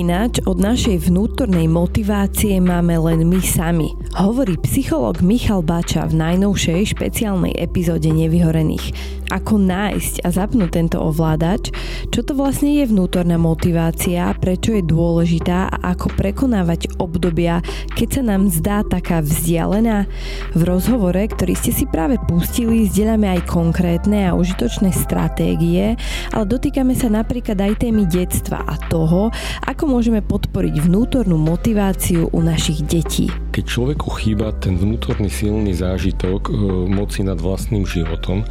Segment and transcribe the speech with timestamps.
[0.00, 6.96] ináč od našej vnútornej motivácie máme len my sami, hovorí psychológ Michal Bača v najnovšej
[6.96, 9.19] špeciálnej epizóde Nevyhorených.
[9.30, 11.70] Ako nájsť a zapnúť tento ovládač,
[12.10, 17.62] čo to vlastne je vnútorná motivácia, prečo je dôležitá a ako prekonávať obdobia,
[17.94, 20.10] keď sa nám zdá taká vzdialená.
[20.58, 25.94] V rozhovore, ktorý ste si práve pustili, zdieľame aj konkrétne a užitočné stratégie,
[26.34, 29.30] ale dotýkame sa napríklad aj témy detstva a toho,
[29.70, 33.30] ako môžeme podporiť vnútornú motiváciu u našich detí.
[33.50, 36.52] Keď človeku chýba ten vnútorný silný zážitok e,
[36.86, 38.46] moci nad vlastným životom, e,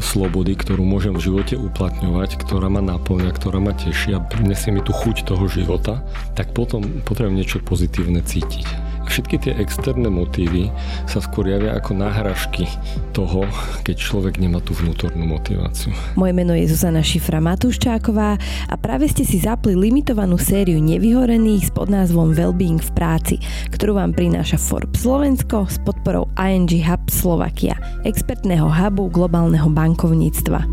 [0.00, 4.80] slobody, ktorú môžem v živote uplatňovať, ktorá ma naplňa, ktorá ma teší a prinesie mi
[4.80, 6.00] tú chuť toho života,
[6.32, 8.91] tak potom potrebujem niečo pozitívne cítiť.
[9.12, 10.72] Všetky tie externé motívy
[11.04, 12.64] sa skôr javia ako náhražky
[13.12, 13.44] toho,
[13.84, 15.92] keď človek nemá tú vnútornú motiváciu.
[16.16, 18.40] Moje meno je Zuzana Šifra Matúščáková
[18.72, 23.36] a práve ste si zapli limitovanú sériu nevyhorených s podnázvom Wellbeing v práci,
[23.68, 27.76] ktorú vám prináša Forbes Slovensko s podporou ING Hub Slovakia,
[28.08, 30.64] expertného hubu globálneho bankovníctva.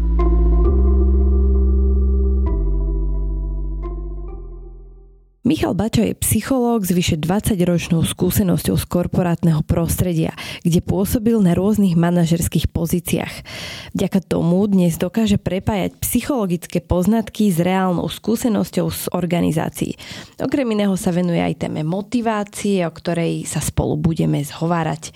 [5.48, 10.36] Michal Bača je psychológ s vyše 20-ročnou skúsenosťou z korporátneho prostredia,
[10.68, 13.48] kde pôsobil na rôznych manažerských pozíciách.
[13.96, 19.96] Vďaka tomu dnes dokáže prepájať psychologické poznatky s reálnou skúsenosťou z organizácií.
[20.44, 25.16] Okrem iného sa venuje aj téme motivácie, o ktorej sa spolu budeme zhovárať.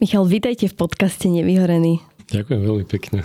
[0.00, 2.17] Michal, vítajte v podcaste Nevyhorený.
[2.28, 3.24] Ďakujem veľmi pekne.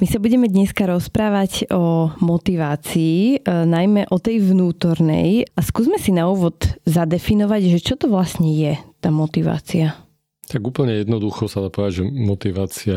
[0.00, 5.44] My sa budeme dneska rozprávať o motivácii, e, najmä o tej vnútornej.
[5.52, 6.56] A skúsme si na úvod
[6.88, 9.92] zadefinovať, že čo to vlastne je tá motivácia.
[10.48, 12.96] Tak úplne jednoducho sa dá povedať, že motivácia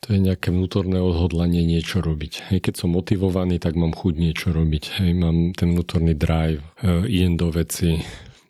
[0.00, 2.52] to je nejaké vnútorné odhodlanie niečo robiť.
[2.52, 5.00] Hej, keď som motivovaný, tak mám chuť niečo robiť.
[5.00, 8.00] Hej, mám ten vnútorný drive, e, idem do veci,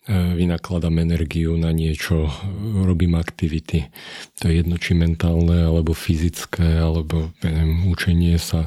[0.08, 2.32] vynakladám energiu na niečo,
[2.86, 3.92] robím aktivity.
[4.40, 8.66] To je jedno, či mentálne, alebo fyzické, alebo neviem, učenie sa,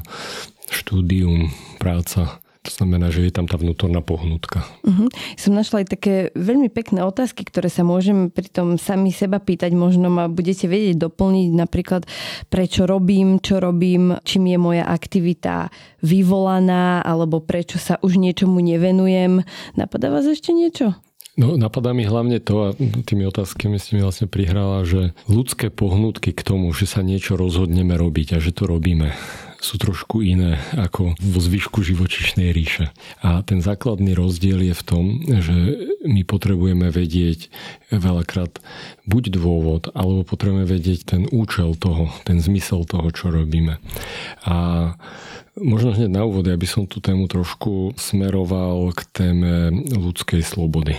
[0.70, 1.50] štúdium,
[1.82, 2.38] práca.
[2.64, 4.64] To znamená, že je tam tá vnútorná pohnutka.
[4.88, 5.12] Uh-huh.
[5.36, 9.76] Som našla aj také veľmi pekné otázky, ktoré sa môžem pri tom sami seba pýtať.
[9.76, 12.08] Možno ma budete vedieť doplniť napríklad,
[12.48, 15.68] prečo robím, čo robím, čím je moja aktivita
[16.00, 19.44] vyvolaná, alebo prečo sa už niečomu nevenujem.
[19.76, 20.96] Napadá vás ešte niečo?
[21.34, 26.30] No, napadá mi hlavne to, a tými otázkami ste mi vlastne prihrala, že ľudské pohnutky
[26.30, 29.10] k tomu, že sa niečo rozhodneme robiť a že to robíme,
[29.58, 32.94] sú trošku iné ako vo zvyšku živočišnej ríše.
[33.18, 35.56] A ten základný rozdiel je v tom, že
[36.06, 37.50] my potrebujeme vedieť
[37.90, 38.62] veľakrát
[39.10, 43.82] buď dôvod, alebo potrebujeme vedieť ten účel toho, ten zmysel toho, čo robíme.
[44.46, 44.54] A
[45.54, 50.98] Možno hneď na úvod, aby som tú tému trošku smeroval k téme ľudskej slobody.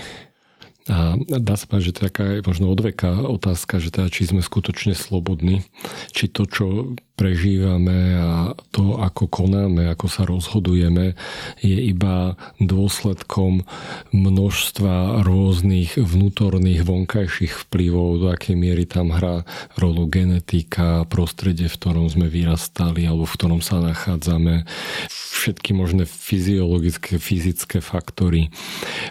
[0.85, 4.45] A dá sa povedať, že to je taká možno odveká otázka, že teda či sme
[4.45, 5.65] skutočne slobodní,
[6.13, 8.31] či to, čo prežívame a
[8.75, 11.15] to, ako konáme, ako sa rozhodujeme,
[11.63, 13.63] je iba dôsledkom
[14.11, 19.47] množstva rôznych vnútorných vonkajších vplyvov, do akej miery tam hrá
[19.79, 24.67] rolu genetika, prostredie, v ktorom sme vyrastali alebo v ktorom sa nachádzame,
[25.09, 28.51] všetky možné fyziologické, fyzické faktory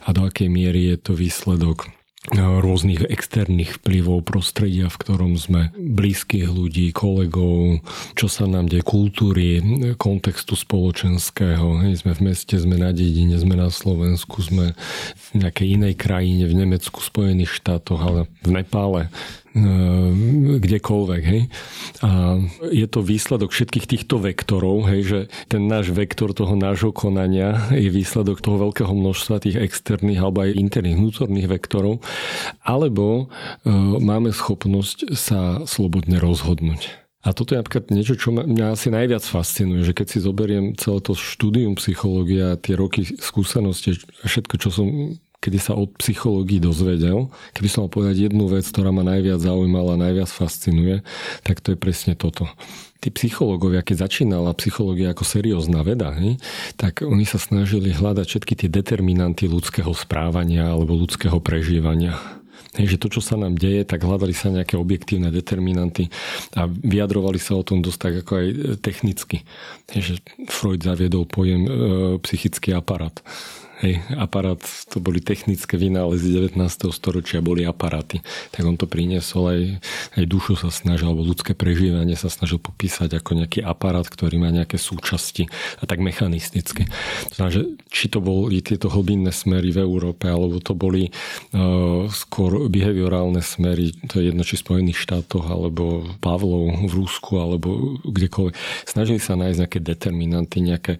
[0.04, 1.88] a do akej miery je to výsledok
[2.32, 7.84] rôznych externých vplyvov prostredia, v ktorom sme blízkych ľudí, kolegov,
[8.16, 9.60] čo sa nám deje, kultúry,
[10.00, 11.84] kontextu spoločenského.
[11.84, 14.72] Hej, sme v meste, sme na dedine, sme na Slovensku, sme
[15.32, 19.12] v nejakej inej krajine, v Nemecku, Spojených štátoch, ale v Nepále
[20.58, 21.22] kdekoľvek.
[21.22, 21.42] Hej?
[22.02, 22.42] A
[22.74, 27.86] je to výsledok všetkých týchto vektorov, hej, že ten náš vektor toho nášho konania je
[27.86, 32.02] výsledok toho veľkého množstva tých externých alebo aj interných vnútorných vektorov,
[32.66, 33.30] alebo
[33.62, 33.70] e,
[34.02, 37.04] máme schopnosť sa slobodne rozhodnúť.
[37.24, 41.00] A toto je napríklad niečo, čo mňa asi najviac fascinuje, že keď si zoberiem celé
[41.00, 43.96] to štúdium psychológia, tie roky skúsenosti,
[44.28, 44.88] všetko, čo som
[45.42, 47.30] kedy sa od psychológii dozvedel.
[47.52, 51.04] Keby som mal povedať jednu vec, ktorá ma najviac zaujímala, najviac fascinuje,
[51.44, 52.48] tak to je presne toto
[53.04, 56.40] tí psychológovia, keď začínala psychológia ako seriózna veda, hej,
[56.80, 62.16] tak oni sa snažili hľadať všetky tie determinanty ľudského správania alebo ľudského prežívania.
[62.74, 66.10] Hej, že to, čo sa nám deje, tak hľadali sa nejaké objektívne determinanty
[66.58, 68.46] a vyjadrovali sa o tom dosť tak ako aj
[68.82, 69.36] technicky.
[69.94, 70.14] Hej, že
[70.50, 71.70] Freud zaviedol pojem e,
[72.24, 73.14] psychický aparát
[73.84, 74.56] Hej, aparát,
[74.88, 76.56] to boli technické vynálezy 19.
[76.88, 78.24] storočia, boli aparáty.
[78.48, 79.60] Tak on to priniesol aj,
[80.16, 84.48] aj dušu sa snažil, alebo ľudské prežívanie sa snažil popísať ako nejaký aparát, ktorý má
[84.48, 86.88] nejaké súčasti a tak mechanisticky.
[87.28, 91.12] To znamená, že či to boli tieto hlbinné smery v Európe, alebo to boli
[91.52, 97.36] uh, skôr behaviorálne smery, to je jedno či v Spojených štátoch, alebo Pavlov v Rusku,
[97.36, 98.56] alebo kdekoľvek.
[98.88, 100.96] Snažili sa nájsť nejaké determinanty, nejaké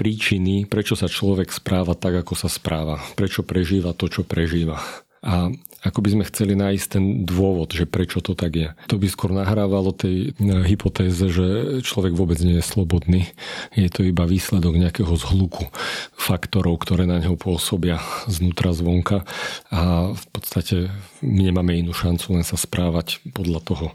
[0.00, 3.00] príčiny, prečo sa človek správa tak, ako sa správa.
[3.18, 4.78] Prečo prežíva to, čo prežíva.
[5.24, 5.48] A
[5.84, 8.68] ako by sme chceli nájsť ten dôvod, že prečo to tak je.
[8.88, 13.28] To by skôr nahrávalo tej e, hypotéze, že človek vôbec nie je slobodný.
[13.76, 15.68] Je to iba výsledok nejakého zhluku
[16.16, 19.28] faktorov, ktoré na neho pôsobia znútra, zvonka
[19.68, 20.88] a v podstate
[21.20, 23.86] my nemáme inú šancu len sa správať podľa toho,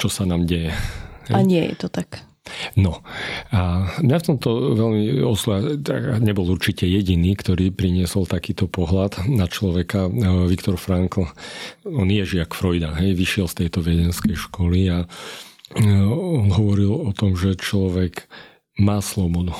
[0.00, 0.72] čo sa nám deje.
[1.28, 2.31] A nie je to tak.
[2.74, 3.06] No
[3.54, 5.78] a mňa v tomto veľmi osla,
[6.18, 10.10] nebol určite jediný, ktorý priniesol takýto pohľad na človeka.
[10.50, 11.30] Viktor Frankl,
[11.86, 15.06] on je žiak Freuda, hej, vyšiel z tejto viedenskej školy a
[15.78, 18.26] on hovoril o tom, že človek
[18.82, 19.54] má slobodu.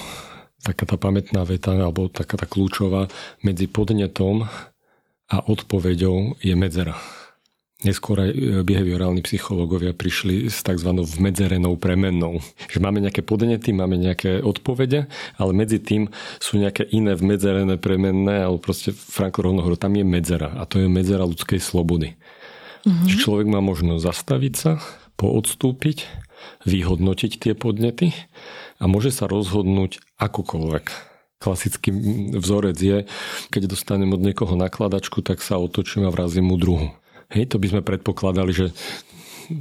[0.63, 3.07] Taká tá pamätná veta, alebo taká tá kľúčová,
[3.47, 4.47] medzi podnetom
[5.31, 6.99] a odpoveďou je medzera.
[7.83, 10.91] Neskôr aj e, behaviorálni psychológovia prišli s tzv.
[11.03, 12.39] vmedzerenou premennou.
[12.71, 16.07] Že máme nejaké podnety, máme nejaké odpovede, ale medzi tým
[16.39, 20.87] sú nejaké iné vmedzerené premenné, ale proste Franko rovno tam je medzera a to je
[20.87, 22.15] medzera ľudskej slobody.
[22.87, 23.19] Mm-hmm.
[23.19, 24.79] Človek má možnosť zastaviť sa,
[25.19, 26.07] poodstúpiť,
[26.67, 28.15] vyhodnotiť tie podnety
[28.79, 31.13] a môže sa rozhodnúť akokoľvek
[31.43, 31.91] klasický
[32.39, 32.99] vzorec je,
[33.51, 36.95] keď dostanem od niekoho nakladačku, tak sa otočím a vrazím mu druhu.
[37.33, 38.67] Hej, to by sme predpokladali, že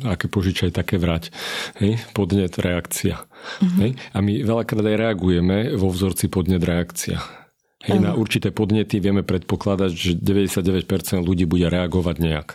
[0.06, 1.34] aké požičaj, také vrať.
[1.82, 3.18] Hej, podnet, reakcia.
[3.18, 3.80] Uh-huh.
[3.82, 7.18] Hej, a my veľakrát aj reagujeme vo vzorci podnet, reakcia.
[7.82, 8.08] Hej, uh-huh.
[8.08, 10.86] na určité podnety vieme predpokladať, že 99%
[11.26, 12.50] ľudí bude reagovať nejak.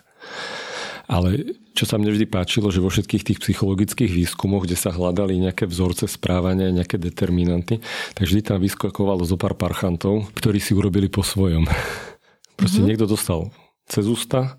[1.07, 5.39] Ale čo sa mne vždy páčilo, že vo všetkých tých psychologických výskumoch, kde sa hľadali
[5.39, 7.79] nejaké vzorce správania, nejaké determinanty,
[8.17, 11.69] tak vždy tam vyskakovalo zo pár parchantov, ktorí si urobili po svojom.
[12.59, 12.89] Proste uh-huh.
[12.91, 13.55] niekto dostal
[13.87, 14.59] cez ústa,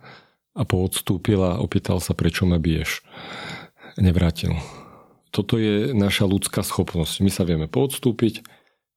[0.57, 3.05] a poodstúpil a opýtal sa, prečo ma biješ.
[4.01, 4.57] Nevrátil.
[5.29, 7.21] Toto je naša ľudská schopnosť.
[7.21, 8.41] My sa vieme poodstúpiť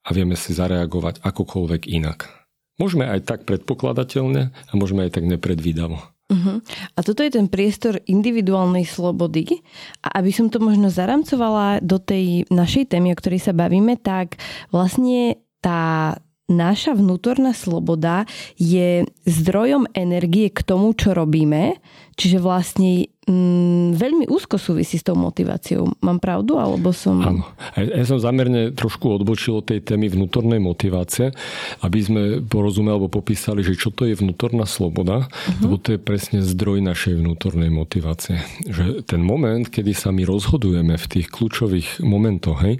[0.09, 2.33] a vieme si zareagovať akokoľvek inak.
[2.81, 6.01] Môžeme aj tak predpokladateľne a môžeme aj tak nepredvídavo.
[6.31, 6.62] Uh-huh.
[6.97, 9.61] A toto je ten priestor individuálnej slobody.
[10.01, 14.41] A aby som to možno zaramcovala do tej našej témy, o ktorej sa bavíme, tak
[14.73, 16.17] vlastne tá
[16.50, 18.26] naša vnútorná sloboda
[18.58, 21.79] je zdrojom energie k tomu, čo robíme.
[22.20, 25.88] Čiže vlastne mm, veľmi úzko súvisí s tou motiváciou.
[26.05, 27.17] Mám pravdu, alebo som...
[27.25, 27.49] Áno.
[27.81, 31.32] Ja som zamerne trošku odbočil od tej témy vnútornej motivácie,
[31.81, 35.64] aby sme porozumeli alebo popísali, že čo to je vnútorná sloboda, uh-huh.
[35.64, 38.44] lebo to je presne zdroj našej vnútornej motivácie.
[38.69, 42.76] Že ten moment, kedy sa my rozhodujeme v tých kľúčových momentoch, hej,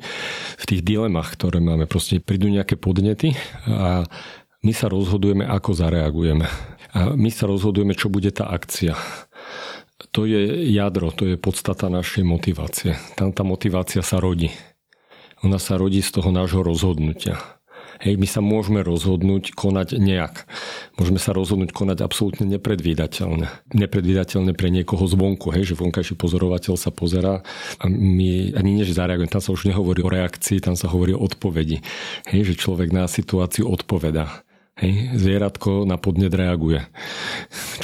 [0.61, 3.33] v tých dilemách, ktoré máme, proste prídu nejaké podnety
[3.65, 4.05] a
[4.61, 6.45] my sa rozhodujeme, ako zareagujeme.
[6.95, 8.99] My sa rozhodujeme, čo bude tá akcia
[10.11, 12.99] to je jadro, to je podstata našej motivácie.
[13.15, 14.51] Tam tá motivácia sa rodí.
[15.45, 17.39] Ona sa rodí z toho nášho rozhodnutia.
[18.01, 20.49] Hej, my sa môžeme rozhodnúť konať nejak.
[20.97, 23.53] Môžeme sa rozhodnúť konať absolútne nepredvídateľne.
[23.77, 27.45] Nepredvídateľne pre niekoho zvonku, hej, že vonkajší pozorovateľ sa pozerá
[27.77, 29.29] a my ani než zareagujeme.
[29.29, 31.85] Tam sa už nehovorí o reakcii, tam sa hovorí o odpovedi.
[32.33, 34.49] Hej, že človek na situáciu odpovedá.
[34.81, 36.81] Hej, zvieratko na podnet reaguje.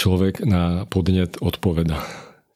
[0.00, 2.00] Človek na podnet odpoveda.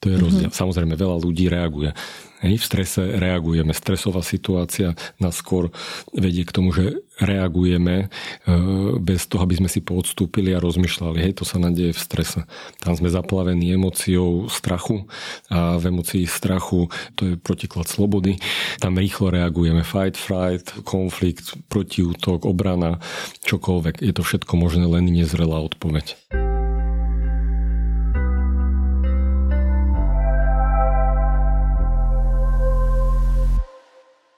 [0.00, 0.48] To je rozdiel.
[0.48, 0.60] Mm-hmm.
[0.64, 1.92] Samozrejme, veľa ľudí reaguje.
[2.40, 3.76] Hej, v strese reagujeme.
[3.76, 5.68] Stresová situácia nás skôr
[6.16, 8.56] vedie k tomu, že reagujeme e,
[8.96, 11.20] bez toho, aby sme si poodstúpili a rozmýšľali.
[11.20, 12.40] Hej, to sa nám deje v strese.
[12.80, 15.04] Tam sme zaplavení emóciou strachu
[15.52, 18.40] a v emócii strachu to je protiklad slobody.
[18.80, 19.84] Tam rýchlo reagujeme.
[19.84, 23.04] Fight, flight, konflikt, protiútok, obrana,
[23.44, 24.00] čokoľvek.
[24.00, 26.16] Je to všetko možné, len nezrelá odpoveď.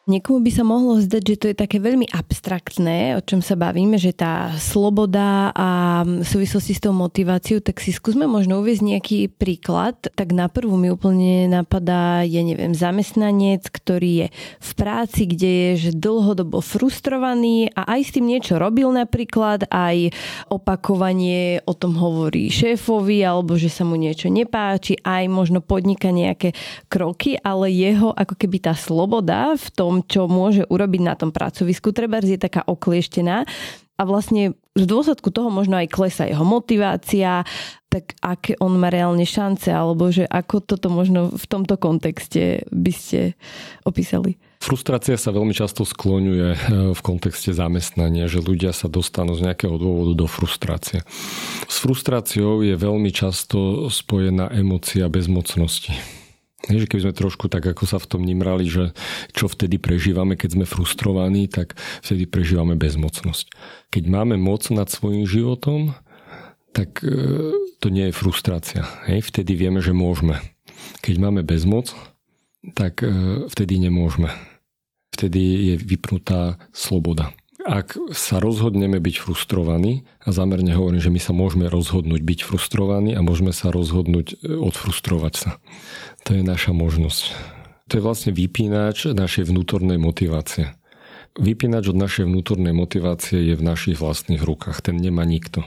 [0.02, 3.94] Niekomu by sa mohlo zdať, že to je také veľmi abstraktné, o čom sa bavíme,
[4.02, 9.94] že tá sloboda a súvislosti s tou motiváciou, tak si skúsme možno uvieť nejaký príklad.
[10.18, 14.28] Tak na prvú mi úplne napadá, ja neviem, zamestnanec, ktorý je
[14.58, 20.10] v práci, kde je že dlhodobo frustrovaný a aj s tým niečo robil napríklad, aj
[20.50, 26.58] opakovanie o tom hovorí šéfovi, alebo že sa mu niečo nepáči, aj možno podniká nejaké
[26.90, 31.28] kroky, ale jeho ako keby tá sloboda v tom tom, čo môže urobiť na tom
[31.28, 31.92] pracovisku.
[31.92, 33.44] Treba je taká oklieštená,
[34.00, 37.44] a vlastne v dôsledku toho možno aj klesa jeho motivácia,
[37.86, 42.90] tak aké on má reálne šance, alebo že ako toto možno v tomto kontexte by
[42.90, 43.36] ste
[43.86, 44.40] opísali?
[44.58, 46.58] Frustrácia sa veľmi často skloňuje eh,
[46.96, 51.04] v kontexte zamestnania, že ľudia sa dostanú z nejakého dôvodu do frustrácie.
[51.68, 56.21] S frustráciou je veľmi často spojená emócia bezmocnosti.
[56.70, 58.94] Že keby sme trošku tak, ako sa v tom nimrali, že
[59.34, 61.74] čo vtedy prežívame, keď sme frustrovaní, tak
[62.06, 63.50] vtedy prežívame bezmocnosť.
[63.90, 65.98] Keď máme moc nad svojim životom,
[66.70, 67.10] tak e,
[67.82, 68.86] to nie je frustrácia.
[69.10, 69.26] Hej?
[69.28, 70.40] Vtedy vieme, že môžeme.
[71.02, 71.92] Keď máme bezmoc,
[72.78, 74.30] tak e, vtedy nemôžeme.
[75.12, 77.34] Vtedy je vypnutá sloboda.
[77.62, 83.14] Ak sa rozhodneme byť frustrovaní, a zamerne hovorím, že my sa môžeme rozhodnúť byť frustrovaní
[83.14, 85.50] a môžeme sa rozhodnúť e, odfrustrovať sa.
[86.26, 87.22] To je naša možnosť.
[87.90, 90.74] To je vlastne vypínač našej vnútornej motivácie.
[91.38, 94.84] Vypínač od našej vnútornej motivácie je v našich vlastných rukách.
[94.84, 95.64] Ten nemá nikto.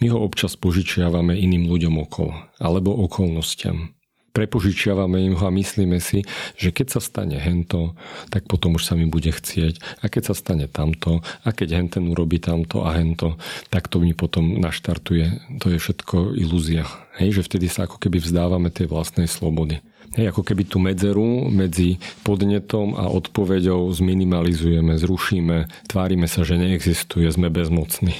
[0.00, 2.32] My ho občas požičiavame iným ľuďom okolo.
[2.56, 3.92] Alebo okolnostiam.
[4.32, 6.24] Prepožičiavame im ho a myslíme si,
[6.56, 7.92] že keď sa stane hento,
[8.32, 10.00] tak potom už sa mi bude chcieť.
[10.00, 13.36] A keď sa stane tamto, a keď henten urobí tamto a hento,
[13.68, 15.60] tak to mi potom naštartuje.
[15.60, 16.88] To je všetko ilúzia.
[17.20, 19.84] Hej, že vtedy sa ako keby vzdávame tej vlastnej slobody.
[20.16, 27.28] Hej, ako keby tú medzeru medzi podnetom a odpoveďou zminimalizujeme, zrušíme, tvárime sa, že neexistuje,
[27.32, 28.12] sme bezmocní.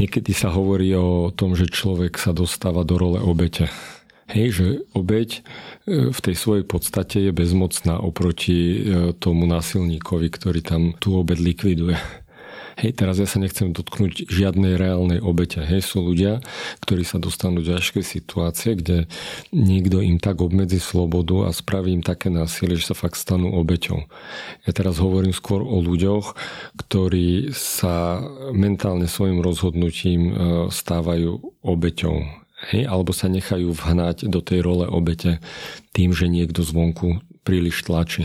[0.00, 3.68] Niekedy sa hovorí o tom, že človek sa dostáva do role obete.
[4.26, 5.40] Hej, že obeď e,
[6.10, 8.78] v tej svojej podstate je bezmocná oproti e,
[9.14, 11.94] tomu násilníkovi, ktorý tam tú obed likviduje.
[12.82, 15.62] Hej, teraz ja sa nechcem dotknúť žiadnej reálnej obete.
[15.62, 16.44] Hej, sú ľudia,
[16.82, 19.06] ktorí sa dostanú do ťažkej situácie, kde
[19.54, 24.10] niekto im tak obmedzí slobodu a spraví im také násilie, že sa fakt stanú obeťou.
[24.68, 26.34] Ja teraz hovorím skôr o ľuďoch,
[26.82, 28.20] ktorí sa
[28.52, 30.32] mentálne svojim rozhodnutím e,
[30.68, 32.45] stávajú obeťou.
[32.56, 35.44] Hej, alebo sa nechajú vhnať do tej role obete
[35.92, 38.24] tým, že niekto zvonku príliš tlačí.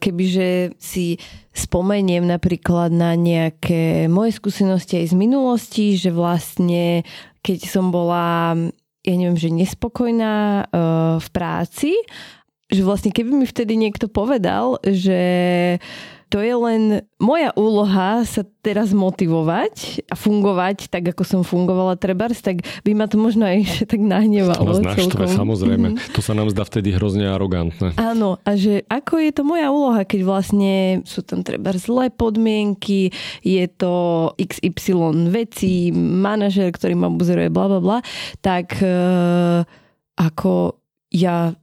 [0.00, 1.20] Kebyže si
[1.52, 7.04] spomeniem napríklad na nejaké moje skúsenosti aj z minulosti, že vlastne
[7.40, 8.56] keď som bola,
[9.04, 11.92] ja neviem, že nespokojná uh, v práci,
[12.68, 15.20] že vlastne keby mi vtedy niekto povedal, že
[16.30, 16.82] to je len
[17.18, 23.10] moja úloha sa teraz motivovať a fungovať tak, ako som fungovala trebárs, tak by ma
[23.10, 24.78] to možno aj ešte tak nahnevalo.
[24.78, 25.98] Naštve, samozrejme.
[25.98, 26.14] Mm-hmm.
[26.14, 27.98] To sa nám zdá vtedy hrozne arogantné.
[27.98, 33.10] Áno, a že ako je to moja úloha, keď vlastne sú tam treba zlé podmienky,
[33.42, 33.92] je to
[34.38, 37.98] XY veci, manažer, ktorý ma obzoruje, bla bla bla,
[38.38, 38.94] tak e,
[40.14, 40.78] ako
[41.10, 41.58] ja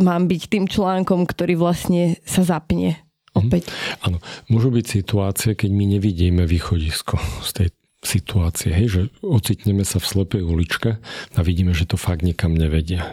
[0.00, 3.05] mám byť tým článkom, ktorý vlastne sa zapne
[3.36, 3.68] opäť.
[4.00, 7.68] Áno, môžu byť situácie, keď my nevidíme východisko z tej
[8.06, 11.02] situácie, hej, že ocitneme sa v slepej uličke
[11.34, 13.12] a vidíme, že to fakt nikam nevedia.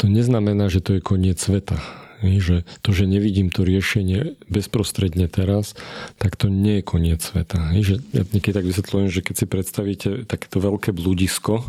[0.00, 1.76] To neznamená, že to je koniec sveta.
[2.20, 5.72] Hej, že to, že nevidím to riešenie bezprostredne teraz,
[6.20, 7.72] tak to nie je koniec sveta.
[7.72, 11.64] Hej, že ja niekedy tak vysvetľujem, že keď si predstavíte takéto veľké blúdisko,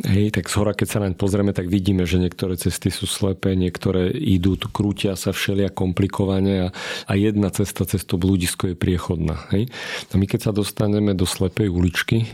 [0.00, 3.52] Hej, tak z hora, keď sa naň pozrieme, tak vidíme, že niektoré cesty sú slepé,
[3.52, 6.68] niektoré idú, krútia sa všelia komplikovane a,
[7.04, 9.36] a jedna cesta cez to blúdisko je priechodná.
[9.52, 9.68] Hej.
[10.08, 12.24] A my keď sa dostaneme do slepej uličky,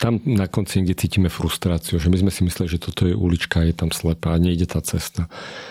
[0.00, 3.64] tam na konci niekde cítime frustráciu, že my sme si mysleli, že toto je ulička,
[3.64, 5.28] je tam slepá nejde tá cesta.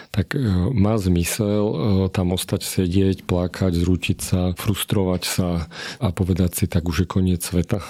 [0.10, 0.41] Tak e,
[0.74, 1.77] má zmysel e,
[2.10, 5.70] tam ostať sedieť, plakať, zrútiť sa, frustrovať sa
[6.01, 7.82] a povedať si, tak už je koniec sveta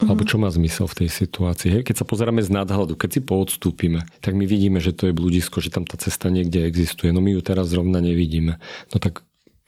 [0.00, 0.08] Mm-hmm.
[0.08, 1.68] Alebo čo má zmysel v tej situácii.
[1.76, 1.82] Hej?
[1.84, 5.60] Keď sa pozeráme z nadhľadu, keď si poodstúpime, tak my vidíme, že to je blúdisko,
[5.60, 7.12] že tam tá cesta niekde existuje.
[7.12, 8.56] No my ju teraz zrovna nevidíme.
[8.90, 9.20] No tak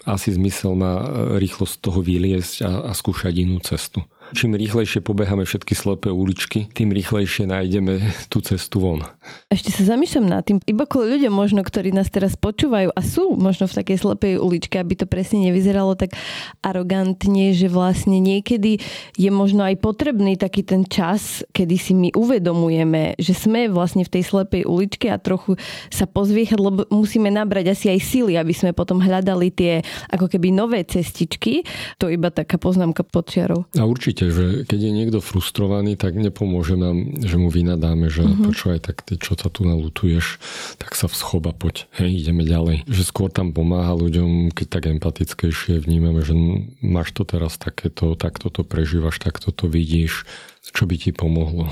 [0.08, 1.04] asi zmysel má
[1.36, 4.02] rýchlo z toho vyliesť a, a skúšať inú cestu.
[4.32, 8.00] Čím rýchlejšie pobeháme všetky slepé uličky, tým rýchlejšie nájdeme
[8.32, 9.04] tú cestu von.
[9.52, 13.36] Ešte sa zamýšľam nad tým, iba kvôli ľudia možno, ktorí nás teraz počúvajú a sú
[13.36, 16.16] možno v takej slepej uličke, aby to presne nevyzeralo tak
[16.64, 18.80] arogantne, že vlastne niekedy
[19.20, 24.16] je možno aj potrebný taký ten čas, kedy si my uvedomujeme, že sme vlastne v
[24.16, 25.60] tej slepej uličke a trochu
[25.92, 30.56] sa pozviechať, lebo musíme nabrať asi aj síly, aby sme potom hľadali tie ako keby
[30.56, 31.68] nové cestičky.
[32.00, 33.68] To iba taká poznámka podčiarov.
[33.76, 38.22] A určite určite, že keď je niekto frustrovaný, tak nepomôže nám, že mu vynadáme, že
[38.22, 38.50] uh-huh.
[38.50, 40.38] počúvaj, tak ty čo sa tu nalutuješ,
[40.78, 42.86] tak sa vschoba, poď, hej, ideme ďalej.
[42.86, 46.34] Že skôr tam pomáha ľuďom, keď tak empatickejšie vnímame, že
[46.82, 50.22] máš to teraz takéto, takto to prežívaš, takto to vidíš,
[50.70, 51.66] čo by ti pomohlo.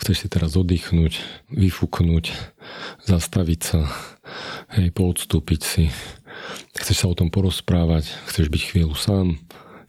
[0.00, 1.20] Chceš si teraz oddychnúť,
[1.52, 2.32] vyfúknuť,
[3.04, 3.84] zastaviť sa,
[4.78, 5.84] hej, poodstúpiť si.
[6.72, 9.36] Chceš sa o tom porozprávať, chceš byť chvíľu sám,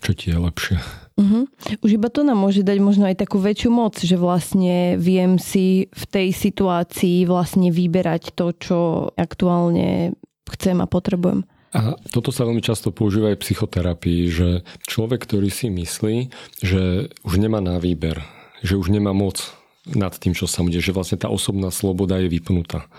[0.03, 0.77] čo ti je lepšie.
[1.21, 1.45] Uh-huh.
[1.85, 5.85] Už iba to nám môže dať možno aj takú väčšiu moc, že vlastne viem si
[5.93, 8.79] v tej situácii vlastne vyberať to, čo
[9.13, 10.17] aktuálne
[10.49, 11.45] chcem a potrebujem.
[11.71, 14.49] A toto sa veľmi často používa aj v psychoterapii, že
[14.83, 16.15] človek, ktorý si myslí,
[16.59, 18.19] že už nemá na výber,
[18.59, 19.39] že už nemá moc
[19.87, 22.91] nad tým, čo sa mu deje, že vlastne tá osobná sloboda je vypnutá.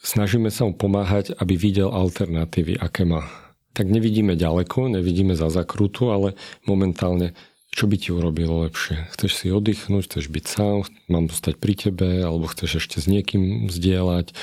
[0.00, 3.28] Snažíme sa mu pomáhať, aby videl alternatívy, aké má.
[3.70, 6.34] Tak nevidíme ďaleko, nevidíme za zakrutu, ale
[6.66, 7.38] momentálne
[7.70, 9.06] čo by ti urobilo lepšie?
[9.14, 13.70] Chceš si oddychnúť, chceš byť sám, mám zostať pri tebe, alebo chceš ešte s niekým
[13.70, 14.34] zdieľať,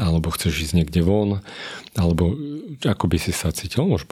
[0.00, 1.44] alebo chceš ísť niekde von,
[1.92, 2.32] alebo
[2.80, 3.84] ako by si sa cítil?
[3.84, 4.08] Môžeš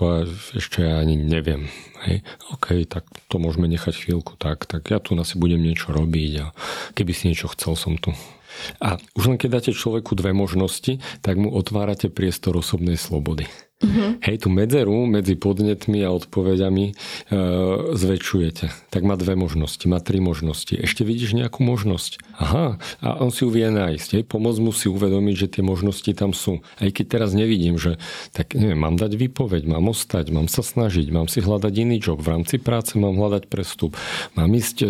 [0.60, 1.72] ešte ja ani neviem.
[2.04, 2.20] Hej,
[2.52, 6.46] OK, tak to môžeme nechať chvíľku tak, tak ja tu asi budem niečo robiť a
[6.92, 8.12] keby si niečo chcel, som tu.
[8.76, 13.48] A už len keď dáte človeku dve možnosti, tak mu otvárate priestor osobnej slobody.
[13.80, 14.20] Uh-huh.
[14.20, 16.94] Hej, tú medzeru medzi podnetmi a odpovediami e,
[17.96, 18.92] zväčšujete.
[18.92, 20.76] Tak má dve možnosti, má tri možnosti.
[20.76, 22.20] Ešte vidíš nejakú možnosť.
[22.36, 24.20] Aha, a on si ju vie nájsť.
[24.20, 26.60] Hej, pomoc mu si uvedomiť, že tie možnosti tam sú.
[26.76, 27.96] Aj keď teraz nevidím, že
[28.36, 32.20] tak neviem, mám dať výpoveď, mám ostať, mám sa snažiť, mám si hľadať iný job.
[32.20, 33.96] V rámci práce mám hľadať prestup.
[34.36, 34.86] Mám ísť e,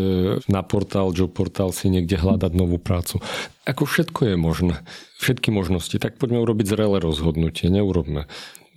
[0.50, 3.22] na portál, job portál si niekde hľadať novú prácu.
[3.70, 4.82] Ako všetko je možné.
[5.22, 5.94] Všetky možnosti.
[5.94, 7.70] Tak poďme urobiť zrelé rozhodnutie.
[7.70, 8.26] Neurobme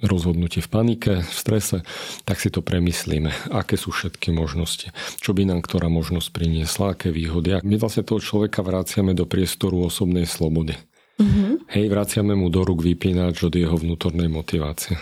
[0.03, 1.81] rozhodnutie v panike, v strese,
[2.27, 4.91] tak si to premyslíme, aké sú všetky možnosti,
[5.23, 7.63] čo by nám ktorá možnosť priniesla, aké výhody.
[7.63, 10.75] My vlastne toho človeka vraciame do priestoru osobnej slobody.
[11.17, 11.71] Mm-hmm.
[11.71, 14.97] Hej, vraciame mu do rúk vypínač od jeho vnútornej motivácie.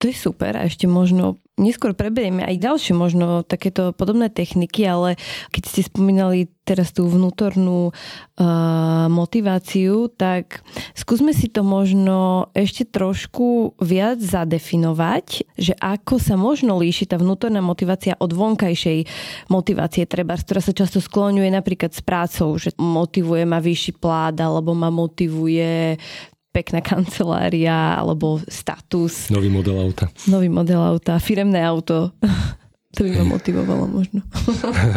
[0.00, 5.20] To je super a ešte možno neskôr preberieme aj ďalšie možno takéto podobné techniky, ale
[5.52, 10.62] keď ste spomínali teraz tú vnútornú uh, motiváciu, tak
[10.94, 17.58] skúsme si to možno ešte trošku viac zadefinovať, že ako sa možno líši tá vnútorná
[17.58, 19.02] motivácia od vonkajšej
[19.50, 24.70] motivácie, treba, ktorá sa často skloňuje napríklad s prácou, že motivuje ma vyšší plát alebo
[24.70, 25.98] ma motivuje
[26.50, 29.30] pekná kancelária alebo status.
[29.30, 30.10] Nový model auta.
[30.26, 32.10] Nový model auta, firemné auto.
[32.90, 34.18] To by ma motivovalo možno.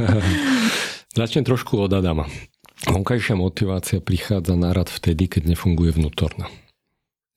[1.14, 2.26] Začnem trošku od Adama.
[2.90, 6.50] Vonkajšia motivácia prichádza na rad vtedy, keď nefunguje vnútorná.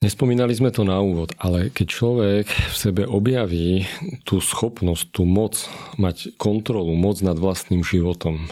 [0.01, 3.85] Nespomínali sme to na úvod, ale keď človek v sebe objaví
[4.25, 5.57] tú schopnosť, tú moc
[6.01, 8.45] mať kontrolu, moc nad vlastným životom,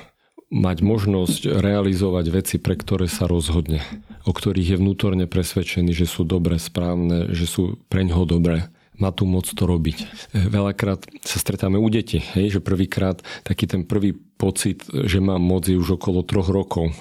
[0.55, 3.83] mať možnosť realizovať veci, pre ktoré sa rozhodne,
[4.23, 9.11] o ktorých je vnútorne presvedčený, že sú dobre, správne, že sú pre ňoho dobré má
[9.11, 10.07] tu moc to robiť.
[10.31, 15.67] Veľakrát sa stretáme u detí, hej, že prvýkrát taký ten prvý pocit, že mám moc
[15.67, 16.95] je už okolo troch rokov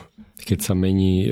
[0.45, 1.29] keď sa mení e,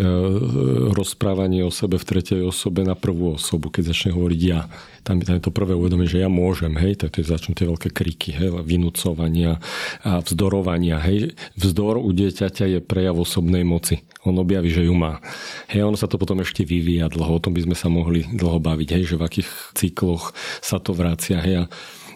[0.97, 4.67] rozprávanie o sebe v tretej osobe na prvú osobu, keď začne hovoriť ja.
[5.03, 7.91] Tam, tam je to prvé uvedomenie, že ja môžem, hej, tak to začnú tie veľké
[7.91, 9.59] kriky, hej, vynúcovania
[10.07, 11.37] a vzdorovania, hej.
[11.59, 14.01] Vzdor u dieťaťa je prejav osobnej moci.
[14.23, 15.19] On objaví, že ju má.
[15.69, 18.63] Hej, ono sa to potom ešte vyvíja dlho, o tom by sme sa mohli dlho
[18.63, 20.31] baviť, hej, že v akých cykloch
[20.63, 21.67] sa to vracia, hej.
[21.67, 21.71] A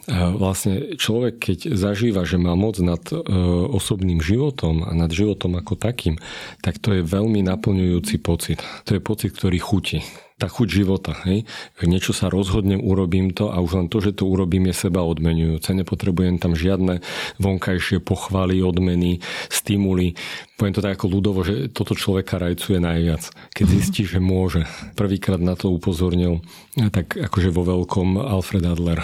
[0.07, 3.19] vlastne človek, keď zažíva, že má moc nad e,
[3.67, 6.15] osobným životom a nad životom ako takým,
[6.63, 8.63] tak to je veľmi naplňujúci pocit.
[8.87, 9.99] To je pocit, ktorý chutí
[10.37, 11.17] tá chuť života.
[11.25, 11.49] Hej?
[11.81, 15.73] Niečo sa rozhodnem, urobím to a už len to, že to urobím, je seba odmenujúce.
[15.73, 17.01] Nepotrebujem tam žiadne
[17.41, 19.17] vonkajšie pochvaly, odmeny,
[19.49, 20.13] stimuly.
[20.53, 23.33] Poviem to tak ako ľudovo, že toto človeka rajcuje najviac.
[23.57, 23.73] Keď mhm.
[23.81, 24.69] zistí, že môže.
[24.93, 26.45] Prvýkrát na to upozornil
[26.77, 29.01] tak akože vo veľkom Alfred Adler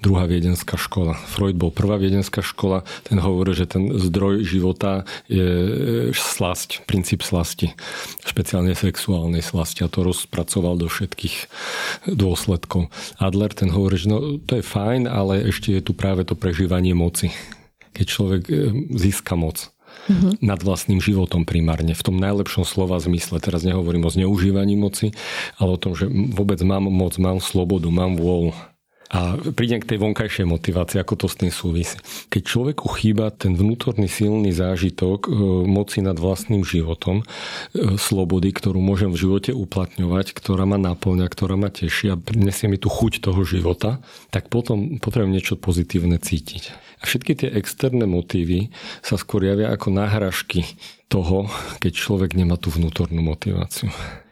[0.00, 1.14] druhá viedenská škola.
[1.14, 5.70] Freud bol prvá viedenská škola, ten hovorí, že ten zdroj života je e,
[6.14, 7.74] slasť, princíp slasti,
[8.22, 11.50] špeciálne sexuálnej slasti a to rozpracoval do všetkých
[12.06, 12.90] dôsledkov.
[13.18, 16.94] Adler ten hovorí, že no, to je fajn, ale ešte je tu práve to prežívanie
[16.94, 17.34] moci.
[17.92, 18.52] Keď človek e,
[18.94, 19.70] získa moc
[20.08, 20.32] mm-hmm.
[20.40, 21.92] nad vlastným životom primárne.
[21.92, 23.38] V tom najlepšom slova zmysle.
[23.38, 25.12] Teraz nehovorím o zneužívaní moci,
[25.60, 28.56] ale o tom, že vôbec mám moc, mám slobodu, mám vôľu.
[29.08, 31.96] A prídem k tej vonkajšej motivácii, ako to s tým súvisí.
[32.28, 35.30] Keď človeku chýba ten vnútorný silný zážitok e,
[35.64, 41.56] moci nad vlastným životom, e, slobody, ktorú môžem v živote uplatňovať, ktorá ma naplňa, ktorá
[41.56, 46.76] ma teší a prinesie mi tú chuť toho života, tak potom potrebujem niečo pozitívne cítiť.
[47.00, 48.68] A všetky tie externé motívy
[49.00, 50.68] sa skôr javia ako náhražky
[51.08, 51.48] toho,
[51.80, 53.88] keď človek nemá tú vnútornú motiváciu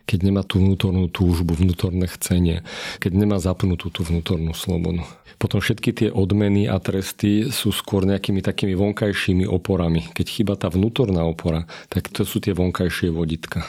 [0.07, 2.63] keď nemá tú vnútornú túžbu, vnútorné chcenie,
[3.03, 5.03] keď nemá zapnutú tú vnútornú slobodu.
[5.37, 10.09] Potom všetky tie odmeny a tresty sú skôr nejakými takými vonkajšími oporami.
[10.17, 13.67] Keď chýba tá vnútorná opora, tak to sú tie vonkajšie voditka.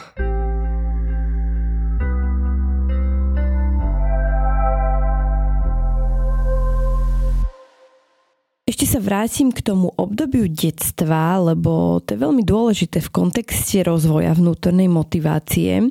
[8.68, 14.36] Ešte sa vrátim k tomu obdobiu detstva, lebo to je veľmi dôležité v kontexte rozvoja
[14.36, 15.88] vnútornej motivácie.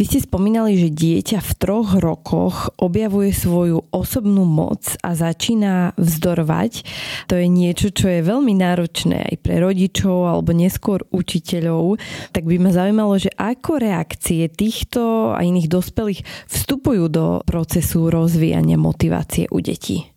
[0.00, 6.88] Vy ste spomínali, že dieťa v troch rokoch objavuje svoju osobnú moc a začína vzdorovať.
[7.28, 12.00] To je niečo, čo je veľmi náročné aj pre rodičov alebo neskôr učiteľov.
[12.32, 18.80] Tak by ma zaujímalo, že ako reakcie týchto a iných dospelých vstupujú do procesu rozvíjania
[18.80, 20.13] motivácie u detí.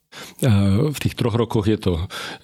[0.94, 1.94] V tých troch rokoch je to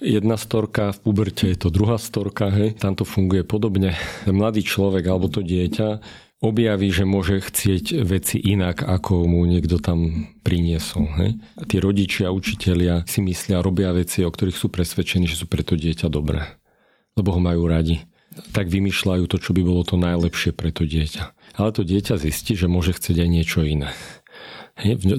[0.02, 2.74] jedna storka, v puberte je to druhá storka, hej.
[2.74, 3.94] tam to funguje podobne.
[4.26, 6.02] Mladý človek alebo to dieťa
[6.44, 11.08] objaví, že môže chcieť veci inak, ako mu niekto tam priniesol.
[11.16, 11.30] Hej?
[11.56, 15.64] A tí rodičia, učitelia si myslia, robia veci, o ktorých sú presvedčení, že sú pre
[15.64, 16.44] to dieťa dobré.
[17.16, 18.04] Lebo ho majú radi.
[18.52, 21.32] Tak vymýšľajú to, čo by bolo to najlepšie pre to dieťa.
[21.54, 23.94] Ale to dieťa zistí, že môže chcieť aj niečo iné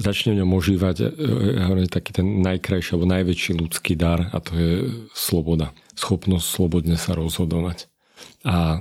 [0.00, 1.06] začne v ňom ožívať e,
[1.80, 4.72] e, taký ten najkrajší alebo najväčší ľudský dar a to je
[5.16, 5.72] sloboda.
[5.96, 7.88] Schopnosť slobodne sa rozhodovať.
[8.44, 8.80] A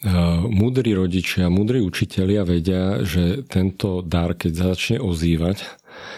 [0.00, 0.10] e,
[0.48, 5.68] múdri rodičia, múdri učitelia vedia, že tento dar, keď začne ozývať,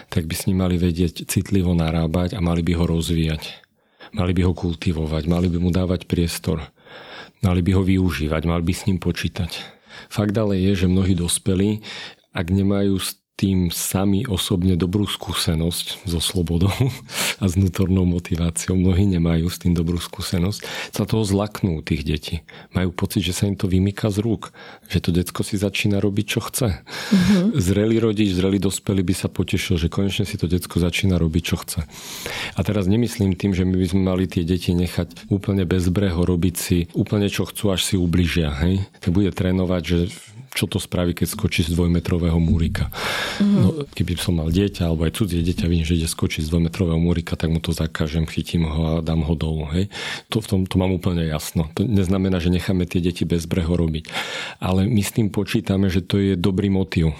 [0.07, 3.67] tak by s ním mali vedieť citlivo narábať a mali by ho rozvíjať.
[4.15, 6.63] Mali by ho kultivovať, mali by mu dávať priestor.
[7.43, 9.59] Mali by ho využívať, mali by s ním počítať.
[10.07, 11.83] Fakt ale je, že mnohí dospelí,
[12.31, 12.99] ak nemajú
[13.39, 16.75] tým sami osobne dobrú skúsenosť so slobodou
[17.41, 18.75] a s vnútornou motiváciou.
[18.75, 20.91] Mnohí nemajú s tým dobrú skúsenosť.
[20.91, 22.35] Sa toho zlaknú tých detí.
[22.75, 24.51] Majú pocit, že sa im to vymýka z rúk.
[24.91, 26.83] Že to detsko si začína robiť, čo chce.
[26.83, 27.43] Mm-hmm.
[27.55, 31.55] Zrelý rodič, zrelý dospelý by sa potešil, že konečne si to detsko začína robiť, čo
[31.63, 31.87] chce.
[32.53, 36.55] A teraz nemyslím tým, že my by sme mali tie deti nechať úplne bezbreho robiť
[36.59, 38.51] si úplne čo chcú, až si ubližia.
[38.67, 38.83] Hej?
[38.99, 39.99] Tak bude trénovať, že
[40.53, 42.89] čo to spraví, keď skočí z dvojmetrového múrika.
[43.39, 43.59] Mm-hmm.
[43.61, 46.99] No, keby som mal dieťa, alebo aj cudzie dieťa, vidím, že ide skočiť z dvojmetrového
[46.99, 49.69] múrika, tak mu to zakážem, chytím ho a dám ho dolu.
[49.71, 49.93] Hej.
[50.33, 51.69] To, v tom to mám úplne jasno.
[51.77, 54.09] To neznamená, že necháme tie deti bez breho robiť.
[54.59, 57.13] Ale my s tým počítame, že to je dobrý motiv.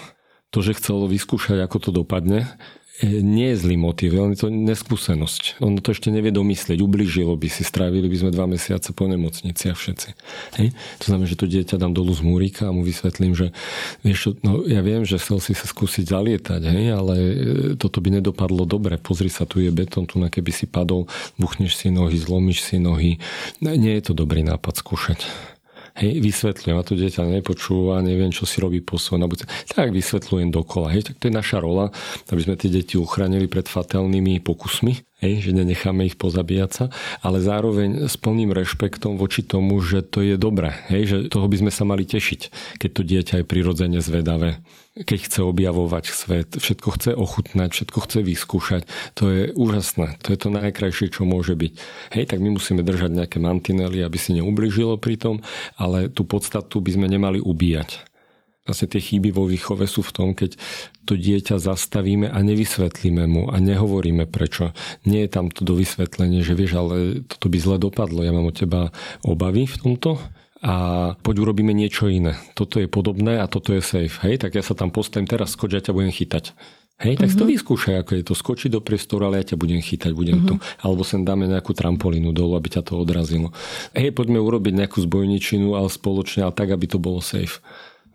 [0.50, 2.50] To, že chcelo vyskúšať, ako to dopadne,
[3.04, 5.64] nie je zlý motiv, len je to neskúsenosť.
[5.64, 9.72] On to ešte nevie domyslieť, ubližilo by si, strávili by sme dva mesiace po nemocnici
[9.72, 10.10] a všetci.
[10.60, 10.76] Hej?
[11.04, 13.56] To znamená, že to dieťa dám dolu z múrika a mu vysvetlím, že
[14.04, 17.34] vieš, no, ja viem, že chcel si sa skúsiť zalietať, hej, ale e,
[17.80, 19.00] toto by nedopadlo dobre.
[19.00, 21.08] Pozri sa, tu je betón, tu na keby si padol,
[21.40, 23.16] buchneš si nohy, zlomíš si nohy.
[23.64, 25.24] Nie je to dobrý nápad skúšať.
[26.00, 29.28] Hej, vysvetľujem a to dieťa nepočúva, neviem, čo si robí po svojom.
[29.68, 30.96] Tak vysvetľujem dokola.
[30.96, 31.92] Hej, tak to je naša rola,
[32.32, 36.86] aby sme tie deti uchránili pred fatalnými pokusmi hej, že nenecháme ich pozabíjať sa,
[37.20, 41.58] ale zároveň s plným rešpektom voči tomu, že to je dobré, hej, že toho by
[41.60, 42.42] sme sa mali tešiť,
[42.80, 44.60] keď to dieťa je prirodzene zvedavé,
[45.00, 48.82] keď chce objavovať svet, všetko chce ochutnať, všetko chce vyskúšať,
[49.16, 51.74] to je úžasné, to je to najkrajšie, čo môže byť.
[52.16, 55.36] Hej, tak my musíme držať nejaké mantinely, aby si neubližilo pri tom,
[55.80, 58.09] ale tú podstatu by sme nemali ubíjať.
[58.70, 60.54] Vlastne tie chyby vo výchove sú v tom, keď
[61.10, 64.78] to dieťa zastavíme a nevysvetlíme mu a nehovoríme prečo.
[65.10, 68.46] Nie je tam to do vysvetlenie, že vieš, ale toto by zle dopadlo, ja mám
[68.46, 68.94] od teba
[69.26, 70.22] obavy v tomto
[70.62, 70.76] a
[71.26, 72.38] poď urobíme niečo iné.
[72.54, 74.22] Toto je podobné a toto je safe.
[74.22, 76.54] Hej, tak ja sa tam postavím teraz, skoč, ja ťa budem chytať.
[77.00, 77.40] Hej, tak mm-hmm.
[77.40, 77.52] to mhm.
[77.56, 78.34] vyskúšaj, ako je to.
[78.36, 80.60] Skočí do priestoru, ale ja ťa budem chytať, budem mm-hmm.
[80.60, 80.84] tu.
[80.84, 83.56] Alebo sem dáme nejakú trampolínu dolu, aby ťa to odrazilo.
[83.96, 87.64] Hej, poďme urobiť nejakú zbojničinu, ale spoločne, ale tak, aby to bolo safe.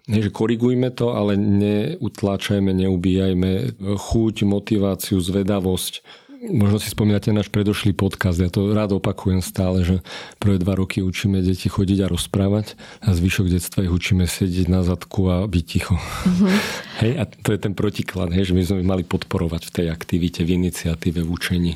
[0.05, 6.05] Nie, že korigujme to, ale neutláčajme, neubíjajme chuť, motiváciu, zvedavosť.
[6.45, 10.05] Možno si spomínate náš predošlý podcast, ja to rád opakujem stále, že
[10.37, 14.85] prvé dva roky učíme deti chodiť a rozprávať a zvyšok detstva ich učíme sedieť na
[14.85, 15.97] zadku a byť ticho.
[15.97, 16.53] Mm-hmm.
[17.01, 20.45] Hej, a to je ten protiklad, hej, že my sme mali podporovať v tej aktivite,
[20.45, 21.73] v iniciatíve, v učení.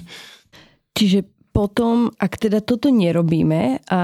[0.92, 4.02] Čiže potom, ak teda toto nerobíme a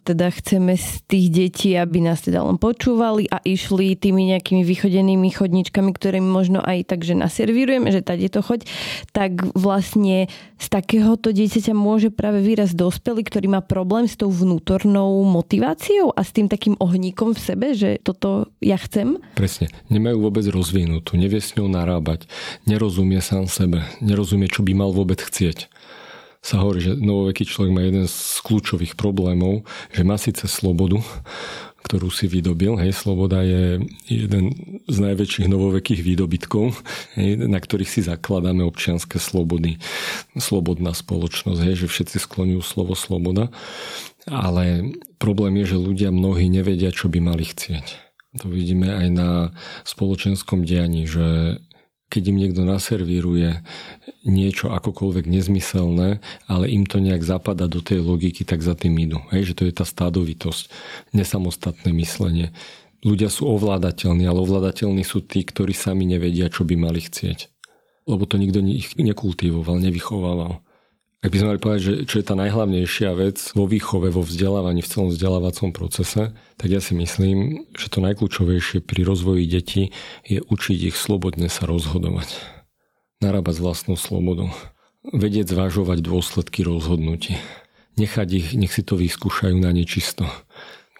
[0.00, 5.28] teda chceme z tých detí, aby nás teda len počúvali a išli tými nejakými vychodenými
[5.28, 8.64] chodničkami, ktoré možno aj tak, že naservírujeme, že tady to choď,
[9.12, 15.20] tak vlastne z takéhoto dieťaťa môže práve výraz dospelý, ktorý má problém s tou vnútornou
[15.28, 19.20] motiváciou a s tým takým ohníkom v sebe, že toto ja chcem?
[19.36, 19.68] Presne.
[19.92, 22.24] Nemajú vôbec rozvinutú, nevie s ňou narábať,
[22.64, 25.68] nerozumie sám sebe, nerozumie, čo by mal vôbec chcieť
[26.40, 31.04] sa hovorí, že novoveký človek má jeden z kľúčových problémov, že má síce slobodu,
[31.84, 32.80] ktorú si vydobil.
[32.80, 34.44] Hej, sloboda je jeden
[34.88, 36.80] z najväčších novovekých výdobytkov,
[37.20, 39.76] hej, na ktorých si zakladáme občianske slobody.
[40.36, 43.52] Slobodná spoločnosť, hej, že všetci skloňujú slovo sloboda.
[44.28, 48.10] Ale problém je, že ľudia mnohí nevedia, čo by mali chcieť.
[48.38, 49.30] To vidíme aj na
[49.82, 51.58] spoločenskom dianí, že
[52.10, 53.62] keď im niekto naservíruje
[54.26, 56.18] niečo akokoľvek nezmyselné,
[56.50, 59.22] ale im to nejak zapada do tej logiky, tak za tým idú.
[59.30, 60.68] Hej, že to je tá stádovitosť,
[61.14, 62.50] nesamostatné myslenie.
[63.00, 67.48] Ľudia sú ovládateľní, ale ovládateľní sú tí, ktorí sami nevedia, čo by mali chcieť.
[68.04, 70.60] Lebo to nikto ich nekultivoval, nevychovával.
[71.20, 74.80] Ak by sme mali povedať, že čo je tá najhlavnejšia vec vo výchove, vo vzdelávaní,
[74.80, 79.82] v celom vzdelávacom procese, tak ja si myslím, že to najkľúčovejšie pri rozvoji detí
[80.24, 82.40] je učiť ich slobodne sa rozhodovať.
[83.20, 84.48] Narábať s vlastnou slobodou.
[85.12, 87.36] Vedieť zvažovať dôsledky rozhodnutí.
[88.00, 90.24] Nechať ich, nech si to vyskúšajú na nečisto,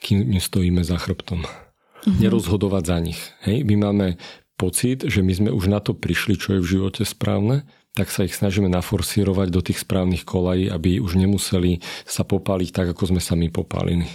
[0.04, 1.48] kým stojíme za chrbtom.
[1.48, 2.20] Mm-hmm.
[2.20, 3.20] Nerozhodovať za nich.
[3.48, 3.64] Hej?
[3.64, 4.20] My máme
[4.60, 8.22] pocit, že my sme už na to prišli, čo je v živote správne tak sa
[8.22, 13.20] ich snažíme naforsírovať do tých správnych kolají, aby už nemuseli sa popáliť tak, ako sme
[13.22, 14.06] sa my popálili.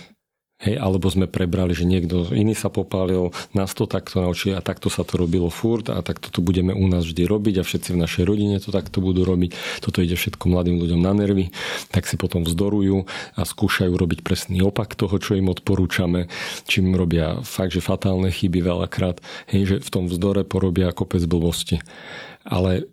[0.55, 4.87] Hej, alebo sme prebrali, že niekto iný sa popálil, nás to takto naučili a takto
[4.87, 7.99] sa to robilo furt a takto to budeme u nás vždy robiť a všetci v
[7.99, 9.51] našej rodine to takto budú robiť.
[9.83, 11.51] Toto ide všetko mladým ľuďom na nervy,
[11.91, 13.03] tak si potom vzdorujú
[13.35, 16.31] a skúšajú robiť presný opak toho, čo im odporúčame,
[16.71, 19.19] čím robia fakt, že fatálne chyby veľakrát,
[19.51, 21.83] hej, že v tom vzdore porobia kopec blbosti
[22.45, 22.83] ale e,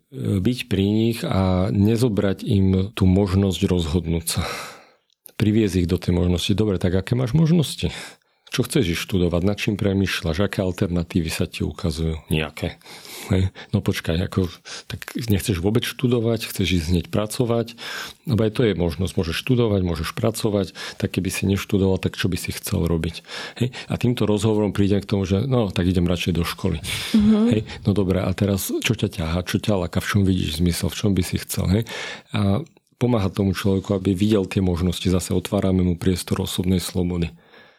[0.40, 4.42] byť pri nich a nezobrať im tú možnosť rozhodnúť sa.
[5.36, 6.56] Priviesť ich do tej možnosti.
[6.56, 7.92] Dobre, tak aké máš možnosti?
[8.52, 9.42] Čo chceš študovať?
[9.48, 10.44] Nad čím premyšľaš?
[10.44, 12.20] Aké alternatívy sa ti ukazujú?
[12.28, 12.76] Nejaké.
[13.72, 14.52] No počkaj, ako,
[14.92, 17.80] tak nechceš vôbec študovať, chceš ísť hneď pracovať,
[18.28, 22.28] lebo aj to je možnosť, môžeš študovať, môžeš pracovať, tak keby si neštudoval, tak čo
[22.28, 23.24] by si chcel robiť.
[23.56, 23.72] Hej.
[23.88, 26.84] A týmto rozhovorom prídem k tomu, že no, tak idem radšej do školy.
[27.16, 27.46] Mm-hmm.
[27.56, 27.60] Hej.
[27.88, 30.98] No dobre, a teraz čo ťa ťaha, čo ťa láka, v čom vidíš zmysel, v
[31.00, 31.72] čom by si chcel.
[31.72, 31.82] Hej.
[32.36, 32.60] A
[33.00, 37.32] pomáha tomu človeku, aby videl tie možnosti, zase otvárame mu priestor osobnej slobody.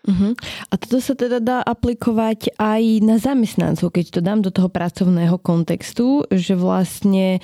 [0.03, 0.35] Uh-huh.
[0.67, 5.39] A toto sa teda dá aplikovať aj na zamestnancov, keď to dám do toho pracovného
[5.39, 7.39] kontextu, že vlastne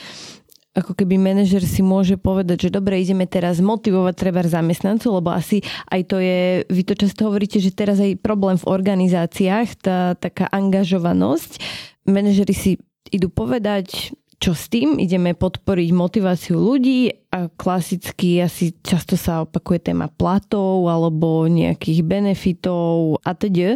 [0.76, 5.66] ako keby manažer si môže povedať, že dobre, ideme teraz motivovať treba zamestnancov, lebo asi
[5.90, 10.46] aj to je, vy to často hovoríte, že teraz aj problém v organizáciách, tá taká
[10.52, 11.60] angažovanosť.
[12.06, 12.72] Manažery si
[13.10, 14.96] idú povedať, čo s tým?
[14.98, 23.20] Ideme podporiť motiváciu ľudí a klasicky asi často sa opakuje téma platov alebo nejakých benefitov
[23.28, 23.76] a teda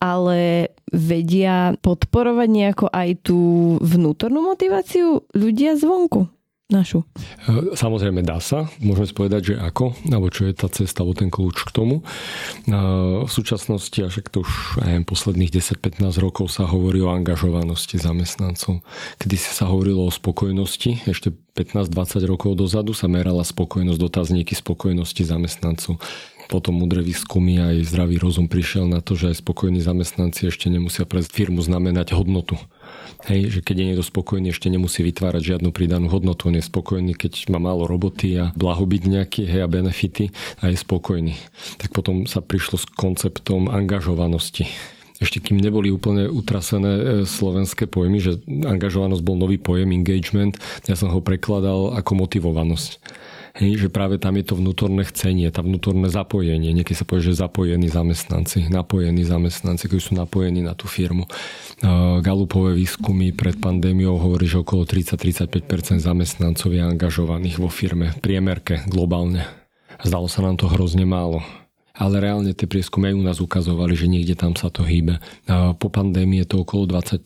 [0.00, 3.38] ale vedia podporovať nejako aj tú
[3.84, 6.39] vnútornú motiváciu ľudia zvonku
[6.70, 7.04] našu?
[7.46, 8.70] E, samozrejme dá sa.
[8.80, 12.00] Môžeme spovedať, že ako, alebo čo je tá cesta, alebo ten kľúč k tomu.
[12.00, 12.74] E,
[13.26, 18.80] v súčasnosti, a to už aj posledných 10-15 rokov sa hovorí o angažovanosti zamestnancov.
[19.18, 25.98] Kedy sa hovorilo o spokojnosti, ešte 15-20 rokov dozadu sa merala spokojnosť, dotazníky spokojnosti zamestnancov
[26.50, 31.06] potom mudré výskumy aj zdravý rozum prišiel na to, že aj spokojní zamestnanci ešte nemusia
[31.06, 32.58] pre firmu znamenať hodnotu.
[33.28, 36.48] Hej, že keď je niekto spokojný, ešte nemusí vytvárať žiadnu pridanú hodnotu.
[36.48, 40.32] On je spokojný, keď má málo roboty a blahobyt nejaký, hej, a benefity
[40.64, 41.36] a je spokojný.
[41.76, 44.64] Tak potom sa prišlo s konceptom angažovanosti
[45.20, 50.56] ešte kým neboli úplne utrasené e, slovenské pojmy, že angažovanosť bol nový pojem, engagement,
[50.88, 52.90] ja som ho prekladal ako motivovanosť.
[53.58, 56.70] Hej, že práve tam je to vnútorné chcenie, tá vnútorné zapojenie.
[56.70, 61.26] Niekedy sa povie, že zapojení zamestnanci, napojení zamestnanci, ktorí sú napojení na tú firmu.
[62.22, 68.86] Galupové výskumy pred pandémiou hovorí, že okolo 30-35% zamestnancov je angažovaných vo firme, v priemerke
[68.86, 69.42] globálne.
[70.06, 71.42] Zdalo sa nám to hrozne málo
[72.00, 75.20] ale reálne tie prieskumy aj u nás ukazovali, že niekde tam sa to hýbe.
[75.76, 77.20] Po pandémii je to okolo 20%,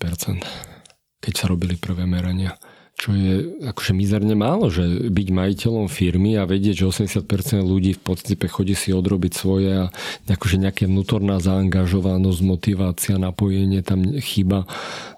[1.22, 2.58] keď sa robili prvé merania
[3.05, 8.01] čo je akože mizerne málo, že byť majiteľom firmy a vedieť, že 80% ľudí v
[8.01, 9.93] podstate chodí si odrobiť svoje a
[10.25, 14.64] akože nejaká vnútorná zaangažovanosť, motivácia, napojenie tam chýba,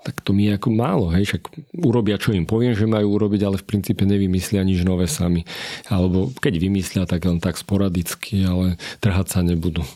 [0.02, 1.14] tak to mi je ako málo.
[1.14, 1.30] Hej?
[1.30, 1.42] Však
[1.78, 5.46] urobia, čo im poviem, že majú urobiť, ale v princípe nevymyslia nič nové sami.
[5.86, 9.86] Alebo keď vymyslia, tak len tak sporadicky, ale trhať sa nebudú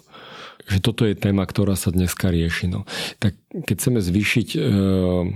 [0.70, 2.70] že toto je téma, ktorá sa dneska rieši.
[2.70, 2.86] No.
[3.18, 4.58] Tak keď chceme zvýšiť e,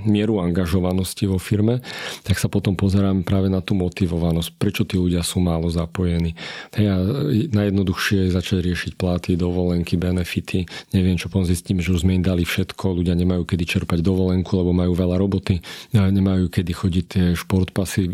[0.07, 1.83] mieru angažovanosti vo firme,
[2.23, 4.55] tak sa potom pozeráme práve na tú motivovanosť.
[4.55, 6.39] Prečo tí ľudia sú málo zapojení.
[6.79, 6.97] Hej, a
[7.51, 10.63] najjednoduchšie je začať riešiť platy, dovolenky, benefity.
[10.95, 13.03] Neviem, čo potom zistíme, že už sme im dali všetko.
[13.03, 15.59] Ľudia nemajú kedy čerpať dovolenku, lebo majú veľa roboty.
[15.91, 18.11] Nemajú kedy chodiť tie športpasy, e,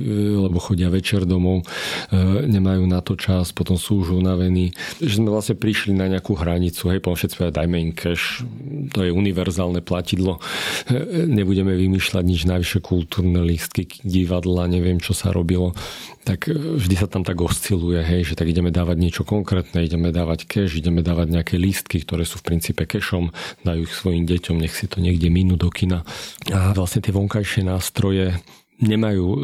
[0.48, 1.68] lebo chodia večer domov.
[2.08, 4.72] E, nemajú na to čas, potom sú už unavení.
[4.96, 6.88] Že sme vlastne prišli na nejakú hranicu.
[6.88, 8.40] Hej, potom všetci dajme im cash.
[8.96, 10.38] To je univerzálne platidlo,
[11.38, 15.74] nebudeme vymýšľať nič najvyššie kultúrne lístky, divadla, neviem, čo sa robilo,
[16.22, 20.46] tak vždy sa tam tak osciluje, hej, že tak ideme dávať niečo konkrétne, ideme dávať
[20.46, 23.34] cash, ideme dávať nejaké lístky, ktoré sú v princípe cashom,
[23.66, 26.06] dajú ich svojim deťom, nech si to niekde minú do kina.
[26.54, 28.38] A vlastne tie vonkajšie nástroje
[28.80, 29.38] nemajú e,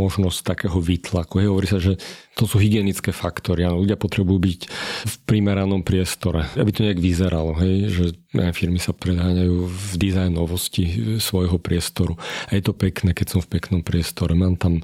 [0.00, 1.40] možnosť takého výtlaku.
[1.40, 2.00] Hej, hovorí sa, že
[2.36, 3.64] to sú hygienické faktory.
[3.64, 4.60] Áno, ľudia potrebujú byť
[5.08, 7.56] v primeranom priestore, aby to nejak vyzeralo.
[7.60, 8.04] Hej, že
[8.52, 12.16] firmy sa predáňajú v dizajnovosti e, svojho priestoru.
[12.48, 14.32] A je to pekné, keď som v peknom priestore.
[14.32, 14.80] Mám tam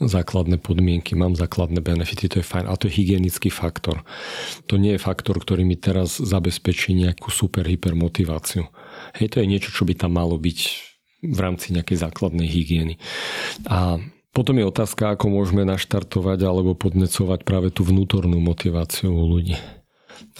[0.00, 2.68] základné podmienky, mám základné benefity, to je fajn.
[2.68, 4.04] A to je hygienický faktor.
[4.68, 8.68] To nie je faktor, ktorý mi teraz zabezpečí nejakú super hypermotiváciu.
[9.16, 10.93] Hej, to je niečo, čo by tam malo byť
[11.24, 13.00] v rámci nejakej základnej hygieny.
[13.68, 13.98] A
[14.34, 19.54] potom je otázka, ako môžeme naštartovať alebo podnecovať práve tú vnútornú motiváciu u ľudí.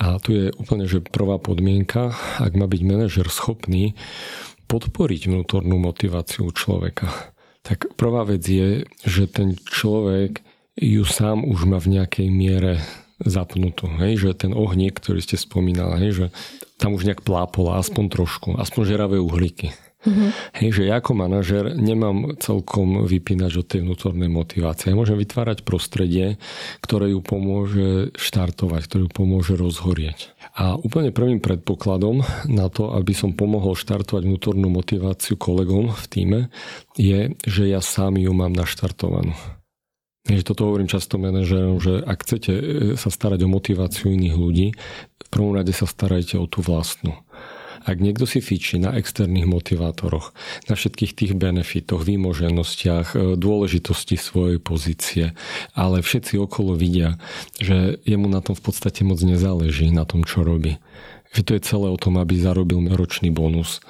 [0.03, 3.95] A tu je úplne, že prvá podmienka, ak má byť manažer schopný
[4.67, 7.07] podporiť vnútornú motiváciu človeka,
[7.63, 10.43] tak prvá vec je, že ten človek
[10.75, 12.83] ju sám už má v nejakej miere
[13.23, 13.87] zapnutú.
[14.03, 14.27] Hej?
[14.27, 16.13] Že ten ohník, ktorý ste spomínali, hej?
[16.13, 16.27] že
[16.83, 19.71] tam už nejak plápola, aspoň trošku, aspoň žeravé uhlíky.
[20.05, 20.31] Mm-hmm.
[20.61, 24.93] Hej, že ja ako manažer nemám celkom vypínať od tej vnútornej motivácie.
[24.93, 26.37] Ja môžem vytvárať prostredie,
[26.85, 30.37] ktoré ju pomôže štartovať, ktoré ju pomôže rozhorieť.
[30.61, 36.41] A úplne prvým predpokladom na to, aby som pomohol štartovať vnútornú motiváciu kolegom v týme,
[37.01, 39.33] je, že ja sám ju mám naštartovanú.
[40.25, 42.63] Takže toto hovorím často manažerom, že ak chcete e,
[42.97, 44.69] sa starať o motiváciu iných ľudí,
[45.21, 47.13] v prvom rade sa starajte o tú vlastnú.
[47.85, 50.33] Ak niekto si fičí na externých motivátoroch,
[50.67, 55.37] na všetkých tých benefitoch, výmoženostiach, e, dôležitosti svojej pozície,
[55.77, 57.21] ale všetci okolo vidia,
[57.61, 60.81] že jemu na tom v podstate moc nezáleží, na tom, čo robí
[61.35, 63.83] že to je celé o tom, aby zarobil ročný bonus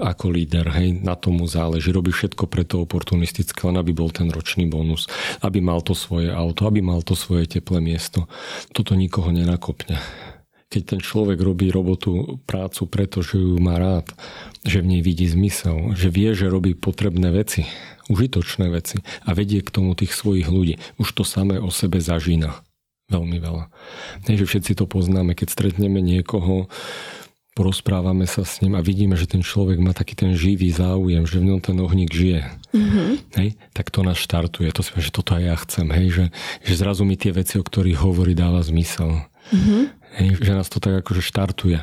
[0.00, 1.92] ako líder, hej, na tomu záleží.
[1.92, 5.04] Robí všetko preto oportunistické, len aby bol ten ročný bonus,
[5.44, 8.24] aby mal to svoje auto, aby mal to svoje teplé miesto.
[8.72, 10.00] Toto nikoho nenakopne
[10.66, 14.10] keď ten človek robí robotu, prácu, pretože ju má rád,
[14.66, 17.70] že v nej vidí zmysel, že vie, že robí potrebné veci,
[18.10, 20.82] užitočné veci a vedie k tomu tých svojich ľudí.
[20.98, 22.66] Už to samé o sebe zažína
[23.06, 23.70] veľmi veľa.
[24.26, 26.66] Nie, že všetci to poznáme, keď stretneme niekoho,
[27.56, 31.40] porozprávame sa s ním a vidíme, že ten človek má taký ten živý záujem, že
[31.40, 32.44] v ňom ten ohník žije.
[32.76, 33.08] Mm-hmm.
[33.40, 34.68] Hej, tak to nás štartuje.
[34.76, 35.86] To si že toto aj ja chcem.
[35.88, 36.24] Hej, že,
[36.68, 39.24] že zrazu mi tie veci, o ktorých hovorí, dáva zmysel.
[39.54, 39.82] Mm-hmm.
[40.16, 41.78] Hej, že nás to tak akože štartuje.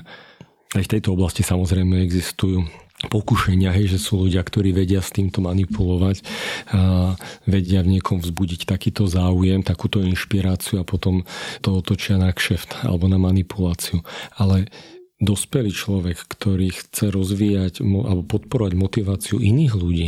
[0.74, 2.65] Aj v tejto oblasti samozrejme existujú
[3.10, 6.24] pokušenia, hej, že sú ľudia, ktorí vedia s týmto manipulovať,
[6.72, 11.28] a vedia v niekom vzbudiť takýto záujem, takúto inšpiráciu a potom
[11.60, 14.02] to otočia na kšeft alebo na manipuláciu.
[14.39, 14.72] Ale
[15.19, 20.08] dospelý človek, ktorý chce rozvíjať alebo podporovať motiváciu iných ľudí,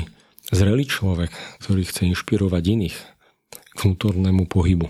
[0.50, 1.32] zrelý človek,
[1.64, 2.98] ktorý chce inšpirovať iných
[3.76, 4.88] k vnútornému pohybu,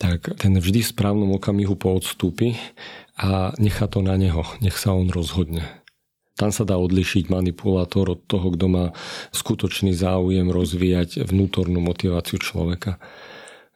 [0.00, 2.56] tak ten vždy v správnom okamihu poodstúpi
[3.20, 5.60] a nechá to na neho, nech sa on rozhodne.
[6.40, 8.86] Tam sa dá odlišiť manipulátor od toho, kto má
[9.36, 12.96] skutočný záujem rozvíjať vnútornú motiváciu človeka.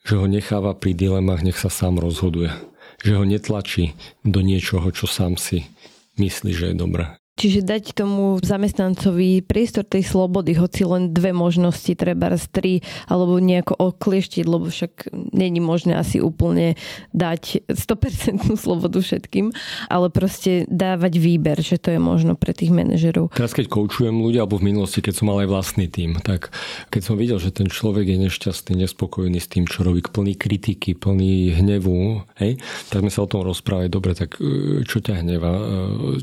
[0.09, 2.57] Že ho necháva pri dilemách, nech sa sám rozhoduje.
[3.05, 3.93] Že ho netlačí
[4.25, 5.69] do niečoho, čo sám si
[6.17, 7.21] myslí, že je dobré.
[7.35, 12.73] Čiže dať tomu zamestnancovi priestor tej slobody, hoci len dve možnosti, treba z tri,
[13.11, 16.79] alebo nejako oklieštiť, lebo však není možné asi úplne
[17.11, 19.51] dať 100% slobodu všetkým,
[19.91, 23.35] ale proste dávať výber, že to je možno pre tých manažerov.
[23.35, 26.55] Teraz keď koučujem ľudia, alebo v minulosti, keď som mal aj vlastný tým, tak
[26.95, 30.95] keď som videl, že ten človek je nešťastný, nespokojný s tým, čo robí, plný kritiky,
[30.95, 32.63] plný hnevu, hej,
[32.95, 35.63] tak sme sa o tom rozprávali, dobre, tak e, čo ťa hneva, e,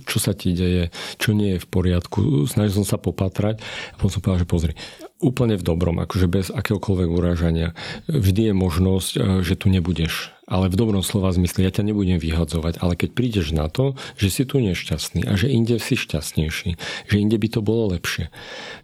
[0.08, 0.88] čo sa ti deje,
[1.18, 2.46] čo nie je v poriadku.
[2.50, 4.74] Snažil som sa popatrať a potom som povedal, že pozri,
[5.22, 7.78] úplne v dobrom, akože bez akéhokoľvek urážania.
[8.10, 12.20] Vždy je možnosť, eh, že tu nebudeš ale v dobrom slova zmysle ja ťa nebudem
[12.20, 16.70] vyhadzovať, ale keď prídeš na to, že si tu nešťastný a že inde si šťastnejší,
[17.08, 18.28] že inde by to bolo lepšie.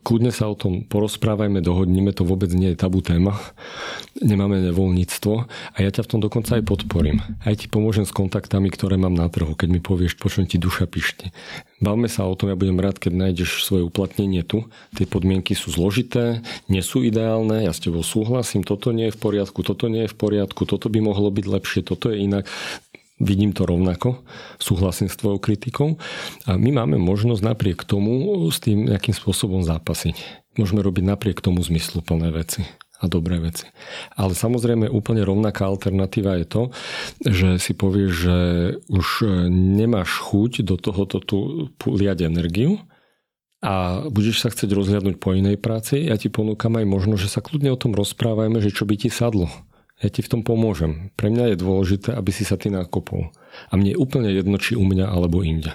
[0.07, 3.35] Kľudne sa o tom porozprávajme, dohodnime, to vôbec nie je tabu téma,
[4.23, 5.33] nemáme nevoľníctvo
[5.75, 7.19] a ja ťa v tom dokonca aj podporím.
[7.43, 10.87] Aj ti pomôžem s kontaktami, ktoré mám na trhu, keď mi povieš, počujem ti duša
[10.87, 11.35] pišti.
[11.77, 14.65] Bavme sa o tom, ja budem rád, keď nájdeš svoje uplatnenie tu.
[14.97, 19.19] Tie podmienky sú zložité, nie sú ideálne, ja s tebou súhlasím, toto nie je v
[19.21, 22.45] poriadku, toto nie je v poriadku, toto by mohlo byť lepšie, toto je inak.
[23.17, 24.21] Vidím to rovnako,
[24.61, 25.97] súhlasím s tvojou kritikou
[26.45, 30.45] a my máme možnosť napriek tomu s tým nejakým spôsobom zápasiť.
[30.61, 32.61] Môžeme robiť napriek tomu zmysluplné veci
[33.01, 33.65] a dobré veci.
[34.13, 36.63] Ale samozrejme úplne rovnaká alternatíva je to,
[37.25, 38.37] že si povieš, že
[38.85, 39.07] už
[39.49, 42.77] nemáš chuť do tohoto tu liať energiu,
[43.57, 47.41] a budeš sa chcieť rozhľadnúť po inej práci, ja ti ponúkam aj možno, že sa
[47.41, 49.49] kľudne o tom rozprávajme, že čo by ti sadlo.
[49.97, 51.09] Ja ti v tom pomôžem.
[51.17, 53.33] Pre mňa je dôležité, aby si sa ty nakopol.
[53.69, 55.73] A mne je úplne jedno, či u mňa alebo inde.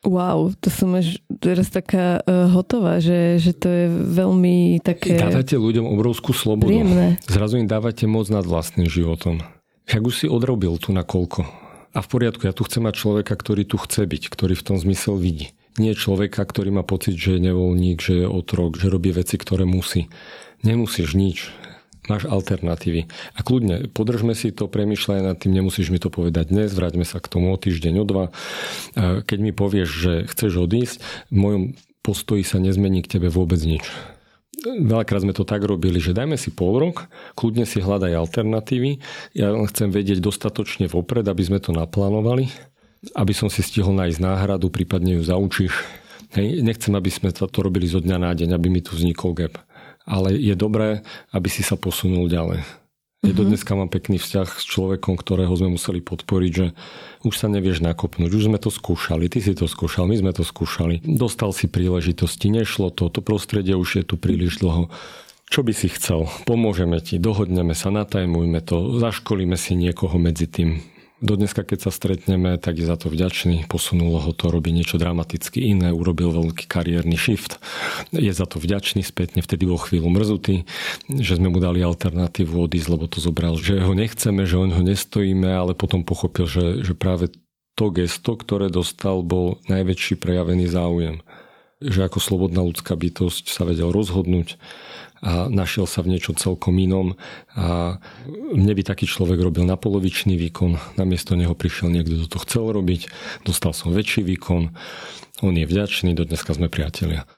[0.00, 5.20] Wow, to som až teraz taká uh, hotová, že, že to je veľmi také...
[5.20, 6.72] Dávate ľuďom obrovskú slobodu.
[6.72, 7.20] Príjemné.
[7.28, 9.44] Zrazu im dávate moc nad vlastným životom.
[9.84, 11.44] Však už si odrobil tu na koľko.
[11.92, 14.76] A v poriadku, ja tu chcem mať človeka, ktorý tu chce byť, ktorý v tom
[14.80, 15.52] zmysel vidí.
[15.76, 19.68] Nie človeka, ktorý má pocit, že je nevoľník, že je otrok, že robí veci, ktoré
[19.68, 20.08] musí.
[20.64, 21.52] Nemusíš nič.
[22.08, 23.10] Máš alternatívy.
[23.36, 27.20] A kľudne, podržme si to, premyšľaj nad tým, nemusíš mi to povedať dnes, vráťme sa
[27.20, 28.24] k tomu o týždeň, o dva.
[28.96, 30.96] Keď mi povieš, že chceš odísť,
[31.28, 31.62] v mojom
[32.00, 33.84] postoji sa nezmení k tebe vôbec nič.
[34.64, 39.00] Veľakrát sme to tak robili, že dajme si pol rok, kľudne si hľadaj alternatívy.
[39.32, 42.48] Ja len chcem vedieť dostatočne vopred, aby sme to naplánovali
[43.16, 45.72] aby som si stihol nájsť náhradu, prípadne ju zaučíš.
[46.36, 49.58] Hej, nechcem, aby sme to robili zo dňa na deň, aby mi tu vznikol gap.
[50.08, 52.62] Ale je dobré, aby si sa posunul ďalej.
[53.20, 53.36] Mm-hmm.
[53.36, 56.72] do dneska mám pekný vzťah s človekom, ktorého sme museli podporiť, že
[57.20, 60.40] už sa nevieš nakopnúť, už sme to skúšali, ty si to skúšal, my sme to
[60.40, 61.04] skúšali.
[61.04, 64.88] Dostal si príležitosti, nešlo to, to prostredie už je tu príliš dlho.
[65.52, 66.32] Čo by si chcel?
[66.48, 70.80] Pomôžeme ti, dohodneme sa, natajmujme to, zaškolíme si niekoho medzi tým.
[71.20, 73.68] Do dneska, keď sa stretneme, tak je za to vďačný.
[73.68, 77.60] Posunulo ho to, robí niečo dramaticky iné, urobil veľký kariérny shift.
[78.08, 80.64] Je za to vďačný spätne, vtedy bol chvíľu mrzutý,
[81.12, 84.80] že sme mu dali alternatívu odísť, lebo to zobral, že ho nechceme, že on ho
[84.80, 87.28] nestojíme, ale potom pochopil, že, že práve
[87.76, 91.20] to gesto, ktoré dostal, bol najväčší prejavený záujem.
[91.84, 94.56] Že ako slobodná ľudská bytosť sa vedel rozhodnúť
[95.20, 97.20] a našiel sa v niečo celkom inom
[97.52, 98.00] a
[98.56, 102.64] mne by taký človek robil na polovičný výkon, namiesto neho prišiel niekto, kto to chcel
[102.72, 103.12] robiť,
[103.44, 104.72] dostal som väčší výkon,
[105.44, 107.28] on je vďačný, do dneska sme priatelia.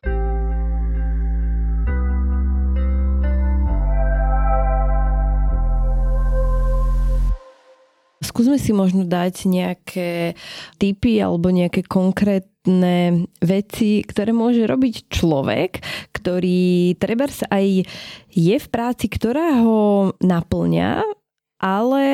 [8.22, 10.38] Skúsme si možno dať nejaké
[10.80, 15.82] typy alebo nejaké konkrétne konkrétne veci, ktoré môže robiť človek,
[16.14, 17.66] ktorý treba aj
[18.30, 21.02] je v práci, ktorá ho naplňa,
[21.58, 22.04] ale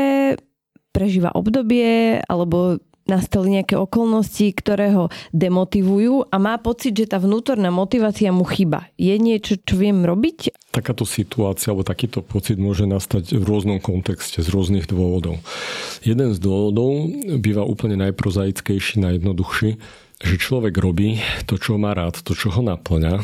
[0.92, 7.72] prežíva obdobie alebo nastali nejaké okolnosti, ktoré ho demotivujú a má pocit, že tá vnútorná
[7.72, 8.84] motivácia mu chyba.
[9.00, 10.52] Je niečo, čo viem robiť?
[10.68, 15.40] Takáto situácia alebo takýto pocit môže nastať v rôznom kontexte z rôznych dôvodov.
[16.04, 17.08] Jeden z dôvodov
[17.40, 19.80] býva úplne najprozaickejší, najjednoduchší
[20.18, 23.22] že človek robí to, čo má rád, to, čo ho naplňa,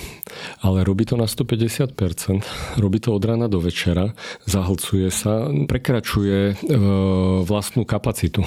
[0.62, 4.14] ale robí to na 150%, robí to od rána do večera,
[4.46, 6.54] zahlcuje sa, prekračuje e,
[7.42, 8.46] vlastnú kapacitu.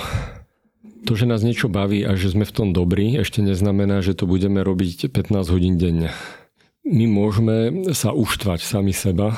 [1.03, 4.27] To, že nás niečo baví a že sme v tom dobrí, ešte neznamená, že to
[4.27, 6.11] budeme robiť 15 hodín denne
[6.87, 7.55] my môžeme
[7.91, 9.35] sa uštvať sami seba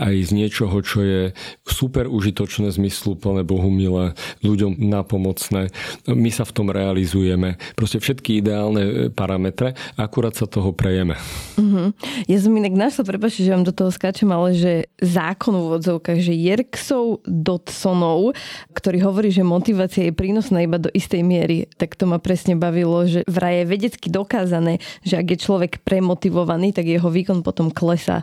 [0.00, 1.22] aj z niečoho, čo je
[1.68, 5.68] super užitočné, zmysluplné, Bohu milé, ľuďom napomocné.
[6.08, 7.60] My sa v tom realizujeme.
[7.76, 11.20] Proste všetky ideálne parametre, akurát sa toho prejeme.
[11.60, 11.92] Uh-huh.
[12.24, 14.72] Ja som inak našla, prepáčte, že vám do toho skáčem, ale že
[15.04, 18.32] zákon v úvodzovkách, že Jerksov Dodsonov,
[18.72, 23.04] ktorý hovorí, že motivácia je prínosná iba do istej miery, tak to ma presne bavilo,
[23.04, 28.22] že vraj je vedecky dokázané, že ak je človek premotivovaný, tak jeho výkon potom klesá.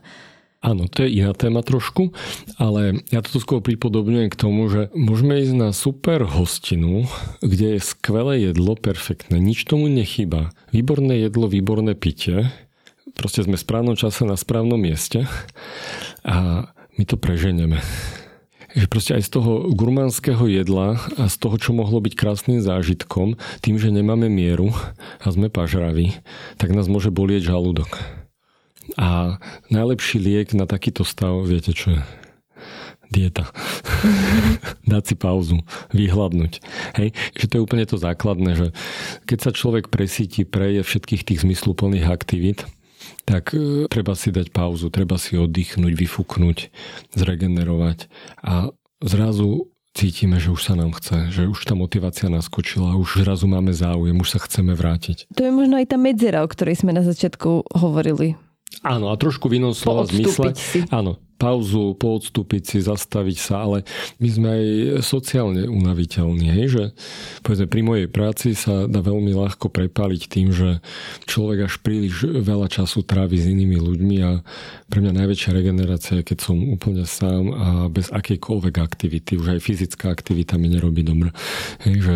[0.63, 2.15] Áno, to je iná téma trošku,
[2.55, 7.05] ale ja to skôr pripodobňujem k tomu, že môžeme ísť na super hostinu,
[7.43, 10.55] kde je skvelé jedlo, perfektné, nič tomu nechýba.
[10.73, 12.49] Výborné jedlo, výborné pitie,
[13.13, 15.29] proste sme v správnom čase na správnom mieste
[16.25, 17.83] a my to preženieme
[18.75, 23.39] že proste aj z toho gurmánskeho jedla a z toho, čo mohlo byť krásnym zážitkom,
[23.63, 24.75] tým, že nemáme mieru
[25.23, 26.19] a sme pažraví,
[26.59, 28.24] tak nás môže bolieť žalúdok.
[28.95, 32.01] A najlepší liek na takýto stav, viete čo je?
[33.11, 33.45] Dieta.
[34.91, 35.61] Dať si pauzu,
[35.93, 36.53] vyhľadnúť.
[36.97, 38.67] Hej, že to je úplne to základné, že
[39.29, 42.65] keď sa človek presíti, preje všetkých tých zmysluplných aktivít,
[43.25, 46.57] tak e, treba si dať pauzu, treba si oddychnúť, vyfúknuť,
[47.13, 48.09] zregenerovať
[48.41, 48.73] a
[49.05, 53.71] zrazu cítime, že už sa nám chce, že už tá motivácia naskočila, už zrazu máme
[53.71, 55.31] záujem, už sa chceme vrátiť.
[55.37, 58.35] To je možno aj tá medzera, o ktorej sme na začiatku hovorili.
[58.85, 60.53] Áno, a trošku v inom slova zmysle.
[60.57, 60.85] Si.
[60.93, 63.77] Áno, pauzu, poodstúpiť si, zastaviť sa, ale
[64.23, 64.65] my sme aj
[65.03, 66.83] sociálne unaviteľní, hej, že
[67.43, 70.79] povedzme pri mojej práci sa dá veľmi ľahko prepaliť tým, že
[71.27, 74.31] človek až príliš veľa času trávi s inými ľuďmi a
[74.87, 79.65] pre mňa najväčšia regenerácia je, keď som úplne sám a bez akejkoľvek aktivity, už aj
[79.65, 81.35] fyzická aktivita mi nerobí dobre.
[81.83, 82.15] Hej, že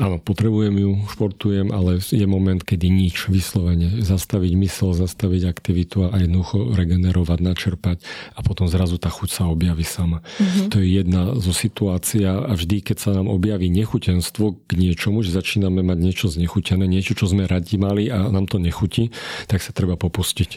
[0.00, 6.18] áno, potrebujem ju, športujem, ale je moment, kedy nič, vyslovene, zastaviť mysel, zastaviť aktivitu a
[6.18, 7.96] jednoducho regenerovať, načerpať
[8.34, 10.24] a potom potom zrazu tá chuť sa objaví sama.
[10.40, 10.68] Mm-hmm.
[10.72, 15.36] To je jedna zo situácií a vždy, keď sa nám objaví nechutenstvo k niečomu, že
[15.36, 19.12] začíname mať niečo znechutené, niečo, čo sme radi mali a nám to nechutí,
[19.44, 20.56] tak sa treba popustiť.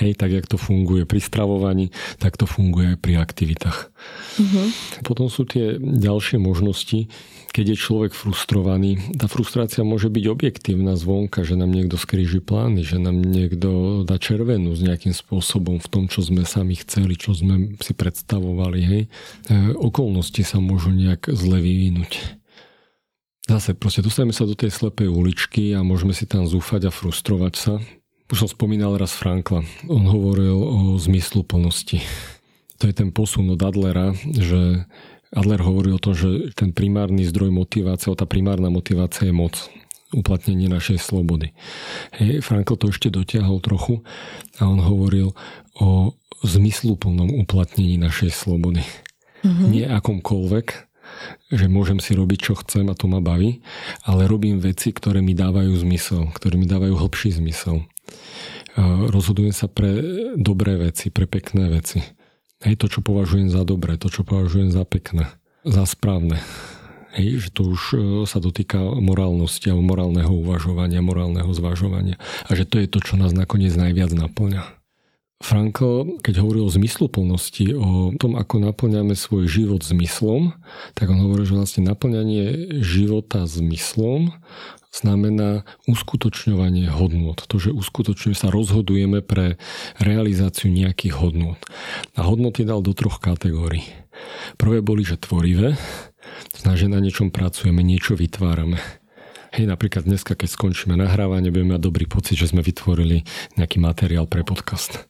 [0.00, 3.92] Hej, tak jak to funguje pri stravovaní, tak to funguje aj pri aktivitách.
[4.40, 4.66] Mm-hmm.
[5.04, 7.12] Potom sú tie ďalšie možnosti,
[7.52, 8.96] keď je človek frustrovaný.
[9.20, 14.16] Tá frustrácia môže byť objektívna zvonka, že nám niekto skríži plány, že nám niekto dá
[14.16, 18.80] červenú s nejakým spôsobom v tom, čo sme sami chceli, čo sme si predstavovali.
[18.80, 19.02] Hej.
[19.04, 19.08] E,
[19.76, 22.40] okolnosti sa môžu nejak zle vyvinúť.
[23.50, 27.54] Zase proste dostaneme sa do tej slepej uličky a môžeme si tam zúfať a frustrovať
[27.58, 27.74] sa.
[28.30, 29.66] Už som spomínal raz Frankla.
[29.90, 31.98] On hovoril o zmyslu plnosti.
[32.78, 34.86] To je ten posun od Adlera, že
[35.34, 39.58] Adler hovorí o tom, že ten primárny zdroj motivácie, tá primárna motivácia je moc
[40.14, 41.54] uplatnenie našej slobody.
[42.18, 44.02] Hej, Frankl to ešte dotiahol trochu
[44.58, 45.34] a on hovoril
[45.78, 48.82] o zmysluplnom uplatnení našej slobody.
[49.42, 49.66] Mm-hmm.
[49.70, 50.66] Nie akomkoľvek,
[51.50, 53.62] že môžem si robiť, čo chcem a to ma baví,
[54.06, 57.86] ale robím veci, ktoré mi dávajú zmysel, ktoré mi dávajú hlbší zmysel.
[59.10, 59.98] Rozhodujem sa pre
[60.38, 62.00] dobré veci, pre pekné veci.
[62.60, 65.32] Hej, to, čo považujem za dobré, to, čo považujem za pekné,
[65.64, 66.38] za správne.
[67.16, 72.22] Hej, že to už e, sa dotýka morálnosti alebo morálneho uvažovania, morálneho zvažovania.
[72.46, 74.79] A že to je to, čo nás nakoniec najviac naplňa.
[75.40, 80.52] Frankl, keď hovoril o zmysluplnosti, o tom, ako naplňame svoj život zmyslom,
[80.92, 84.36] tak on hovorí, že vlastne naplňanie života zmyslom
[84.92, 87.48] znamená uskutočňovanie hodnot.
[87.48, 89.56] To, že uskutočňujeme sa, rozhodujeme pre
[89.96, 91.58] realizáciu nejakých hodnot.
[92.18, 93.88] A hodnoty dal do troch kategórií.
[94.60, 95.80] Prvé boli, že tvorivé,
[96.60, 98.76] že na niečom pracujeme, niečo vytvárame.
[99.50, 103.26] Hej, napríklad dneska, keď skončíme nahrávanie, budeme mať dobrý pocit, že sme vytvorili
[103.58, 105.09] nejaký materiál pre podcast.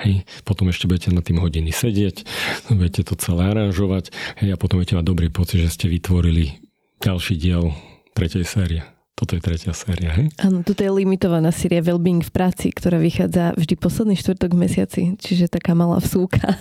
[0.00, 2.24] Hej, potom ešte budete na tým hodiny sedieť,
[2.72, 6.60] budete to celé aranžovať hej, a potom budete mať dobrý pocit, že ste vytvorili
[7.00, 7.72] ďalší diel
[8.12, 8.82] tretej série.
[9.20, 10.32] Toto je tretia séria, hej?
[10.40, 15.02] Áno, toto je limitovaná séria Wellbeing v práci, ktorá vychádza vždy posledný štvrtok v mesiaci,
[15.20, 16.56] čiže taká malá vsúka.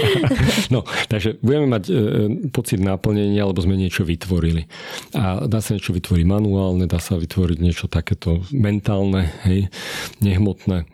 [0.72, 1.94] no, takže budeme mať e,
[2.48, 4.64] pocit náplnenia, alebo sme niečo vytvorili.
[5.12, 9.68] A dá sa niečo vytvoriť manuálne, dá sa vytvoriť niečo takéto mentálne, hej,
[10.24, 10.88] nehmotné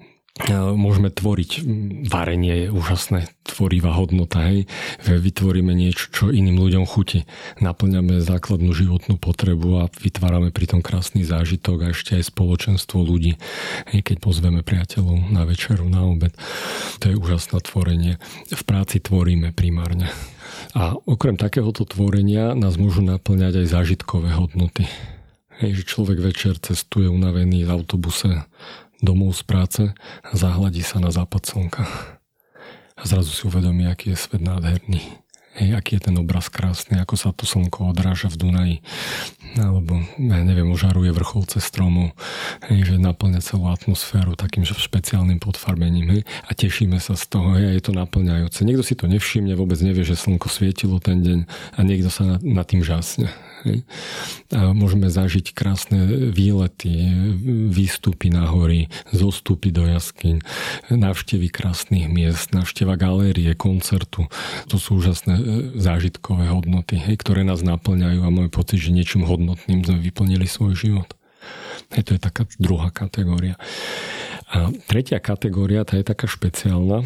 [0.76, 1.64] môžeme tvoriť.
[2.12, 4.44] Varenie je úžasné, tvorivá hodnota.
[4.44, 4.68] Hej.
[5.00, 7.24] Vytvoríme niečo, čo iným ľuďom chutí.
[7.64, 13.40] Naplňame základnú životnú potrebu a vytvárame pri tom krásny zážitok a ešte aj spoločenstvo ľudí.
[13.96, 16.36] Hej, keď pozveme priateľov na večeru, na obed.
[17.00, 18.20] To je úžasné tvorenie.
[18.52, 20.12] V práci tvoríme primárne.
[20.76, 24.84] A okrem takéhoto tvorenia nás môžu naplňať aj zážitkové hodnoty.
[25.56, 28.44] Hej, že človek večer cestuje unavený v autobuse
[29.04, 29.82] domov z práce
[30.24, 31.84] a zahladí sa na západ slnka.
[32.96, 35.26] A zrazu si uvedomí, aký je svet nádherný.
[35.56, 38.76] Hej, aký je ten obraz krásny, ako sa to slnko odráža v Dunaji.
[39.56, 42.12] Alebo, ja neviem, ožaruje vrcholce stromov,
[42.68, 46.12] hej, že naplňa celú atmosféru takým že špeciálnym podfarbením.
[46.12, 48.68] Hej, a tešíme sa z toho, hej, a je to naplňajúce.
[48.68, 52.44] Niekto si to nevšimne, vôbec nevie, že slnko svietilo ten deň a niekto sa nad,
[52.44, 53.32] nad tým žasne.
[54.52, 57.10] A môžeme zažiť krásne výlety,
[57.72, 60.42] výstupy na hory, zostupy do jaskyň,
[60.92, 64.28] návštevy krásnych miest, návšteva galérie, koncertu.
[64.70, 65.44] To sú úžasné e,
[65.78, 71.10] zážitkové hodnoty, ktoré nás naplňajú a môj pocit, že niečím hodnotným sme vyplnili svoj život.
[71.94, 73.54] Hej, to je taká druhá kategória.
[74.50, 77.02] A tretia kategória, tá je taká špeciálna,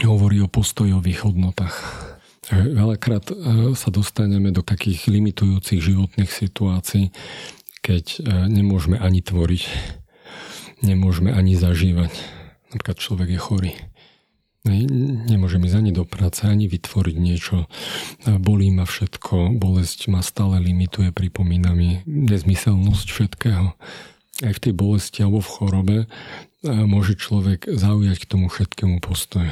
[0.00, 2.09] hovorí o postojových hodnotách.
[2.48, 3.34] Veľakrát e,
[3.76, 7.12] sa dostaneme do takých limitujúcich životných situácií,
[7.84, 8.18] keď e,
[8.48, 9.62] nemôžeme ani tvoriť,
[10.80, 12.08] nemôžeme ani zažívať.
[12.72, 13.72] Napríklad človek je chorý.
[14.64, 17.64] Nemôžem ísť ani do práce, ani vytvoriť niečo.
[18.28, 23.72] Bolí ma všetko, bolesť ma stále limituje, pripomína mi nezmyselnosť všetkého.
[24.44, 26.06] Aj v tej bolesti alebo v chorobe e,
[26.64, 29.48] môže človek zaujať k tomu všetkému postoj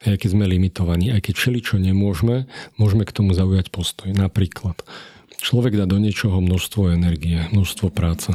[0.00, 2.48] aj keď sme limitovaní, aj keď čo nemôžeme,
[2.80, 4.08] môžeme k tomu zaujať postoj.
[4.16, 4.80] Napríklad,
[5.44, 8.32] človek dá do niečoho množstvo energie, množstvo práce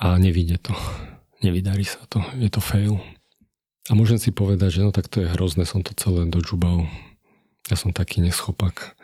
[0.00, 0.72] a nevidie to.
[1.44, 2.24] Nevydarí sa to.
[2.40, 3.04] Je to fail.
[3.92, 6.88] A môžem si povedať, že no tak to je hrozné, som to celé dožubal.
[7.68, 8.96] Ja som taký neschopak.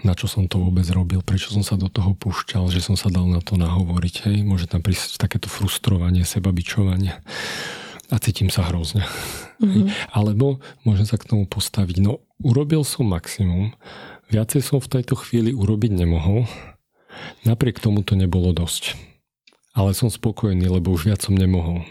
[0.00, 3.12] Na čo som to vôbec robil, prečo som sa do toho púšťal, že som sa
[3.12, 4.28] dal na to nahovoriť.
[4.28, 7.20] Hej, môže tam prísť takéto frustrovanie, sebabičovanie
[8.10, 9.02] a cítim sa hrozne.
[9.58, 10.12] Mm-hmm.
[10.12, 13.72] Alebo môžem sa k tomu postaviť, no urobil som maximum,
[14.28, 16.44] viacej som v tejto chvíli urobiť nemohol,
[17.48, 18.94] napriek tomu to nebolo dosť.
[19.76, 21.84] Ale som spokojný, lebo už viac som nemohol.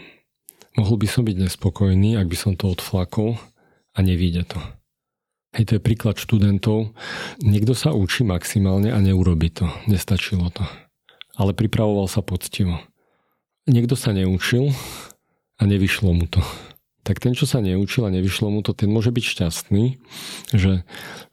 [0.76, 3.38] Mohol by som byť nespokojný, ak by som to odflakol
[3.94, 4.60] a nevíde to.
[5.56, 6.92] Hej, to je príklad študentov.
[7.40, 9.64] Niekto sa učí maximálne a neurobi to.
[9.88, 10.68] Nestačilo to.
[11.40, 12.76] Ale pripravoval sa poctivo.
[13.64, 14.76] Niekto sa neučil
[15.56, 16.44] a nevyšlo mu to.
[17.06, 19.84] Tak ten, čo sa neučil a nevyšlo mu to, ten môže byť šťastný,
[20.50, 20.82] že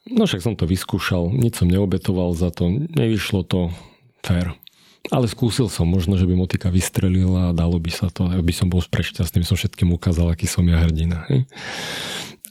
[0.05, 3.73] no však som to vyskúšal, nič som neobetoval za to, nevyšlo to,
[4.21, 4.53] fair.
[5.11, 8.71] Ale skúsil som, možno, že by motika vystrelila a dalo by sa to, aby som
[8.71, 11.27] bol prešťastný, by som všetkým ukázal, aký som ja hrdina.
[11.27, 11.43] Hej?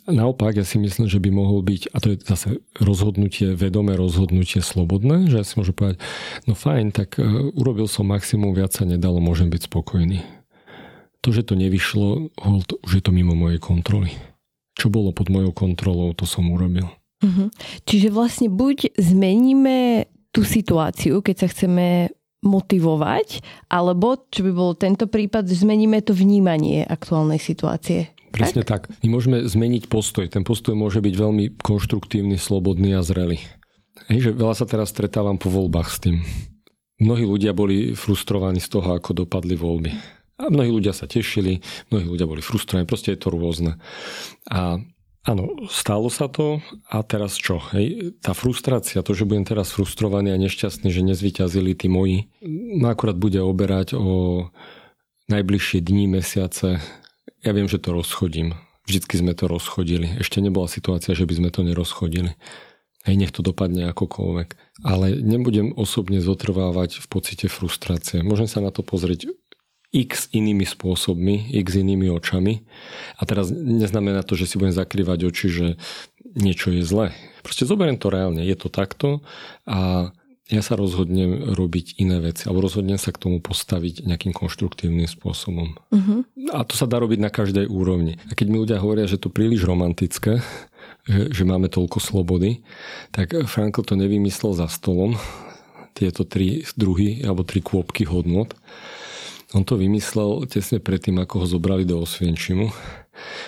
[0.02, 4.58] Naopak, ja si myslím, že by mohol byť, a to je zase rozhodnutie, vedomé rozhodnutie
[4.58, 6.02] slobodné, že ja si môžem povedať,
[6.44, 10.41] no fajn, tak uh, urobil som maximum, viac sa nedalo, môžem byť spokojný.
[11.22, 14.10] To, že to nevyšlo, hold, už je to mimo mojej kontroly.
[14.74, 16.90] Čo bolo pod mojou kontrolou, to som urobil.
[17.22, 17.46] Uh-huh.
[17.86, 22.10] Čiže vlastne buď zmeníme tú situáciu, keď sa chceme
[22.42, 23.38] motivovať,
[23.70, 28.10] alebo, čo by bol tento prípad, zmeníme to vnímanie aktuálnej situácie.
[28.34, 28.90] Presne tak?
[28.90, 28.98] tak.
[29.06, 30.26] My môžeme zmeniť postoj.
[30.26, 33.38] Ten postoj môže byť veľmi konštruktívny, slobodný a zrelý.
[34.10, 36.16] Hej, že veľa sa teraz stretávam po voľbách s tým.
[36.98, 39.92] Mnohí ľudia boli frustrovaní z toho, ako dopadli voľby.
[40.42, 41.62] A mnohí ľudia sa tešili,
[41.94, 43.78] mnohí ľudia boli frustrovaní, proste je to rôzne.
[44.50, 44.82] A
[45.22, 46.58] Áno, stalo sa to
[46.90, 47.62] a teraz čo?
[47.70, 48.18] Hej?
[48.18, 52.26] Tá frustrácia, to, že budem teraz frustrovaný a nešťastný, že nezvyťazili tí moji,
[52.74, 54.50] ma akurát bude oberať o
[55.30, 56.82] najbližšie dní, mesiace.
[57.46, 58.58] Ja viem, že to rozchodím.
[58.82, 60.10] Vždycky sme to rozchodili.
[60.18, 62.34] Ešte nebola situácia, že by sme to nerozchodili.
[63.06, 64.82] Hej, nech to dopadne akokoľvek.
[64.82, 68.26] Ale nebudem osobne zotrvávať v pocite frustrácie.
[68.26, 69.30] Môžem sa na to pozrieť
[69.92, 72.64] x inými spôsobmi, x inými očami.
[73.20, 75.66] A teraz neznamená to, že si budem zakrývať oči, že
[76.32, 77.12] niečo je zlé.
[77.44, 79.20] Proste zoberiem to reálne, je to takto
[79.68, 80.10] a
[80.50, 85.76] ja sa rozhodnem robiť iné veci alebo rozhodnem sa k tomu postaviť nejakým konštruktívnym spôsobom.
[85.88, 86.28] Uh-huh.
[86.52, 88.20] A to sa dá robiť na každej úrovni.
[88.28, 90.44] A keď mi ľudia hovoria, že to príliš romantické,
[91.08, 92.60] že, že máme toľko slobody,
[93.14, 95.16] tak Frankl to nevymyslel za stolom,
[95.92, 98.56] tieto tri druhy alebo tri kôpky hodnot,
[99.52, 102.72] on to vymyslel tesne predtým, ako ho zobrali do Osvienčimu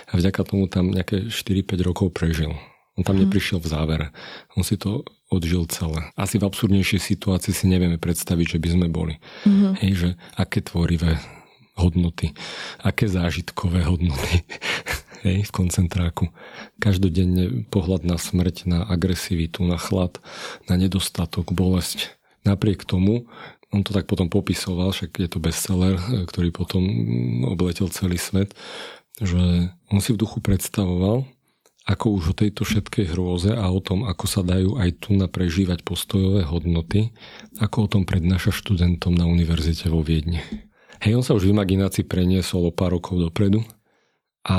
[0.09, 2.53] a vďaka tomu tam nejaké 4-5 rokov prežil.
[2.95, 3.27] On tam hmm.
[3.27, 4.07] neprišiel v závere.
[4.55, 5.03] On si to
[5.35, 6.15] odžil celé.
[6.15, 9.19] Asi v absurdnejšej situácii si nevieme predstaviť, že by sme boli.
[9.43, 9.73] Mm-hmm.
[9.83, 11.19] Hej, že aké tvorivé
[11.75, 12.31] hodnoty,
[12.79, 14.47] aké zážitkové hodnoty
[15.27, 16.31] hej, v koncentráku.
[16.79, 20.23] Každodenne pohľad na smrť, na agresivitu, na chlad,
[20.71, 22.15] na nedostatok, bolesť.
[22.47, 23.27] Napriek tomu
[23.75, 26.83] on to tak potom popisoval, však je to bestseller, e, ktorý potom
[27.51, 28.55] obletel celý svet,
[29.19, 31.27] že on si v duchu predstavoval,
[31.85, 35.29] ako už o tejto všetkej hrôze a o tom, ako sa dajú aj tu na
[35.29, 37.13] prežívať postojové hodnoty,
[37.61, 40.41] ako o tom prednáša študentom na univerzite vo Viedni.
[41.05, 43.61] Hej, on sa už v imaginácii preniesol o pár rokov dopredu
[44.49, 44.57] a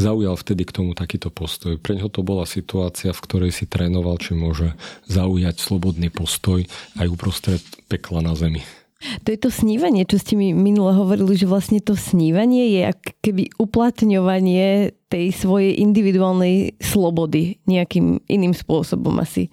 [0.00, 1.76] zaujal vtedy k tomu takýto postoj.
[1.76, 4.72] Pre neho to bola situácia, v ktorej si trénoval, či môže
[5.12, 6.64] zaujať slobodný postoj
[6.96, 7.60] aj uprostred
[7.92, 8.64] pekla na zemi.
[9.00, 13.10] To je to snívanie, čo ste mi minule hovorili, že vlastne to snívanie je ako
[13.24, 19.48] keby uplatňovanie tej svojej individuálnej slobody nejakým iným spôsobom asi.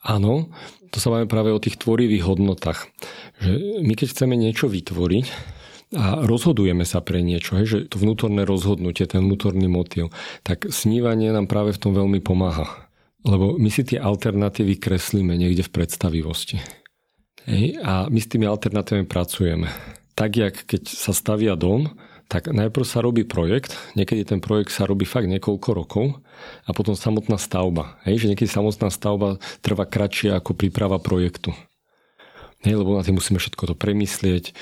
[0.00, 0.48] Áno,
[0.88, 2.88] to sa máme práve o tých tvorivých hodnotách.
[3.44, 5.55] Že my keď chceme niečo vytvoriť,
[5.96, 10.12] a rozhodujeme sa pre niečo, hej, že to vnútorné rozhodnutie, ten vnútorný motív,
[10.44, 12.68] tak snívanie nám práve v tom veľmi pomáha.
[13.24, 16.62] Lebo my si tie alternatívy kreslíme niekde v predstavivosti.
[17.48, 19.72] Hej, a my s tými alternatívami pracujeme.
[20.14, 24.82] Tak, jak keď sa stavia dom, tak najprv sa robí projekt, niekedy ten projekt sa
[24.82, 26.06] robí fakt niekoľko rokov
[26.66, 28.02] a potom samotná stavba.
[28.02, 31.54] Hej, že niekedy samotná stavba trvá kratšie ako príprava projektu.
[32.64, 34.52] Hej, lebo na tým musíme všetko to premyslieť, e,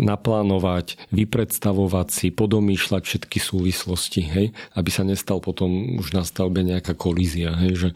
[0.00, 6.96] naplánovať, vypredstavovať si, podomýšľať všetky súvislosti, hej, aby sa nestal potom už na stavbe nejaká
[6.96, 7.88] kolízia, hej, že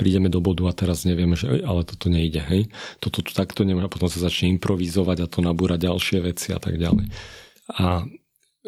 [0.00, 2.72] prídeme do bodu a teraz nevieme, že ale toto nejde, hej.
[3.04, 6.80] Toto tu takto a potom sa začne improvizovať a to nabúra ďalšie veci a tak
[6.80, 7.12] ďalej.
[7.76, 8.08] A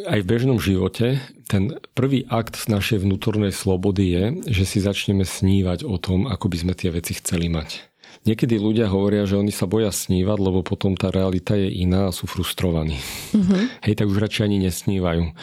[0.08, 5.24] aj v bežnom živote ten prvý akt z našej vnútornej slobody je, že si začneme
[5.24, 7.91] snívať o tom, ako by sme tie veci chceli mať.
[8.22, 12.14] Niekedy ľudia hovoria, že oni sa boja snívať, lebo potom tá realita je iná a
[12.14, 13.02] sú frustrovaní.
[13.34, 13.66] Uh-huh.
[13.82, 15.34] Hej, tak už radšej ani nesnívajú, eh,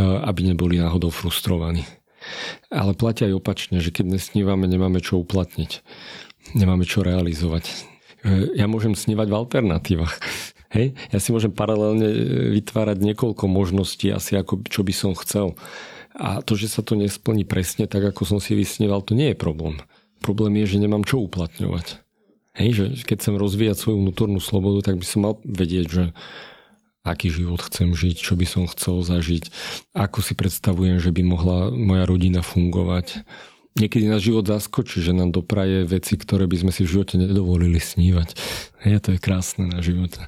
[0.00, 1.88] aby neboli náhodou frustrovaní.
[2.68, 5.80] Ale platia aj opačne, že keď nesnívame, nemáme čo uplatniť.
[6.58, 7.72] Nemáme čo realizovať.
[8.26, 10.14] Eh, ja môžem snívať v alternatívach.
[10.76, 10.92] Hej?
[11.14, 12.18] Ja si môžem paralelne eh,
[12.52, 15.56] vytvárať niekoľko možností asi ako čo by som chcel.
[16.16, 19.36] A to, že sa to nesplní presne tak, ako som si vysníval, to nie je
[19.36, 19.76] problém.
[20.24, 22.05] Problém je, že nemám čo uplatňovať.
[22.56, 26.04] Hej, že keď chcem rozvíjať svoju vnútornú slobodu, tak by som mal vedieť, že
[27.04, 29.52] aký život chcem žiť, čo by som chcel zažiť,
[29.94, 33.22] ako si predstavujem, že by mohla moja rodina fungovať.
[33.76, 37.76] Niekedy nás život zaskočí, že nám dopraje veci, ktoré by sme si v živote nedovolili
[37.76, 38.32] snívať.
[38.88, 40.24] Hej, to je krásne na živote.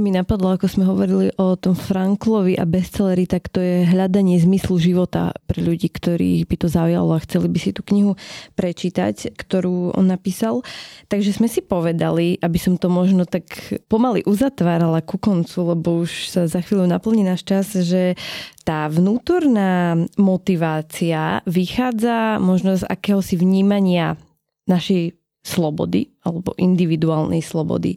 [0.00, 4.40] Ešte mi napadlo, ako sme hovorili o tom Franklovi a bestselleri, tak to je hľadanie
[4.40, 8.16] zmyslu života pre ľudí, ktorých by to zaujalo a chceli by si tú knihu
[8.56, 10.64] prečítať, ktorú on napísal.
[11.12, 13.44] Takže sme si povedali, aby som to možno tak
[13.92, 18.16] pomaly uzatvárala ku koncu, lebo už sa za chvíľu naplní náš čas, že
[18.64, 24.16] tá vnútorná motivácia vychádza možno z akéhosi vnímania
[24.64, 27.96] našej slobody alebo individuálnej slobody.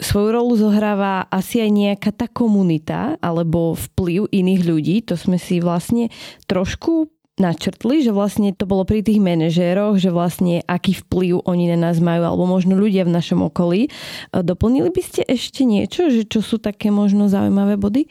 [0.00, 4.96] Svoju rolu zohráva asi aj nejaká tá komunita alebo vplyv iných ľudí.
[5.12, 6.08] To sme si vlastne
[6.48, 11.78] trošku načrtli, že vlastne to bolo pri tých manažéroch, že vlastne aký vplyv oni na
[11.78, 13.94] nás majú, alebo možno ľudia v našom okolí.
[14.34, 18.10] Doplnili by ste ešte niečo, že čo sú také možno zaujímavé body?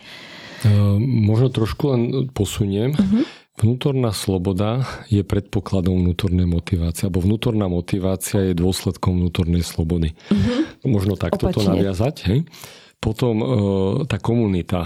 [0.63, 2.01] Uh, možno trošku len
[2.34, 2.95] posuniem.
[2.95, 3.28] Uh-huh.
[3.57, 10.13] Vnútorná sloboda je predpokladom vnútornej motivácie, alebo vnútorná motivácia je dôsledkom vnútornej slobody.
[10.29, 10.69] Uh-huh.
[10.85, 11.57] Možno takto Opačne.
[11.57, 12.15] to naviazať.
[12.29, 12.39] Hej?
[13.01, 13.45] Potom e,
[14.05, 14.85] tá komunita,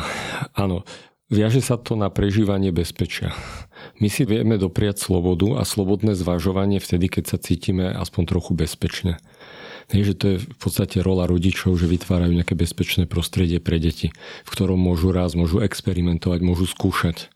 [0.56, 0.88] áno,
[1.28, 3.36] viaže sa to na prežívanie bezpečia.
[4.00, 9.20] My si vieme dopriať slobodu a slobodné zvažovanie vtedy, keď sa cítime aspoň trochu bezpečne.
[9.92, 14.16] Hej, že to je v podstate rola rodičov, že vytvárajú nejaké bezpečné prostredie pre deti,
[14.48, 17.28] v ktorom môžu raz, môžu experimentovať, môžu skúšať.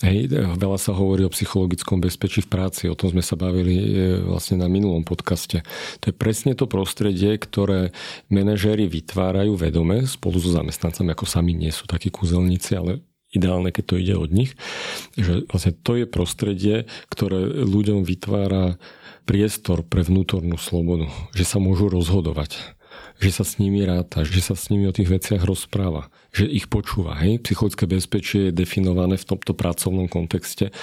[0.00, 3.88] Hej, veľa sa hovorí o psychologickom bezpečí v práci, o tom sme sa bavili e,
[4.24, 5.60] vlastne na minulom podcaste.
[6.00, 7.92] To je presne to prostredie, ktoré
[8.32, 13.84] manažéri vytvárajú vedome spolu so zamestnancami, ako sami nie sú takí kúzelníci, ale ideálne, keď
[13.84, 14.56] to ide od nich,
[15.16, 16.76] že vlastne to je prostredie,
[17.08, 18.76] ktoré ľuďom vytvára
[19.24, 22.58] priestor pre vnútornú slobodu, že sa môžu rozhodovať,
[23.22, 26.66] že sa s nimi ráta, že sa s nimi o tých veciach rozpráva, že ich
[26.66, 27.16] počúva.
[27.22, 27.42] Hej?
[27.46, 30.74] Psychologické bezpečie je definované v tomto pracovnom kontexte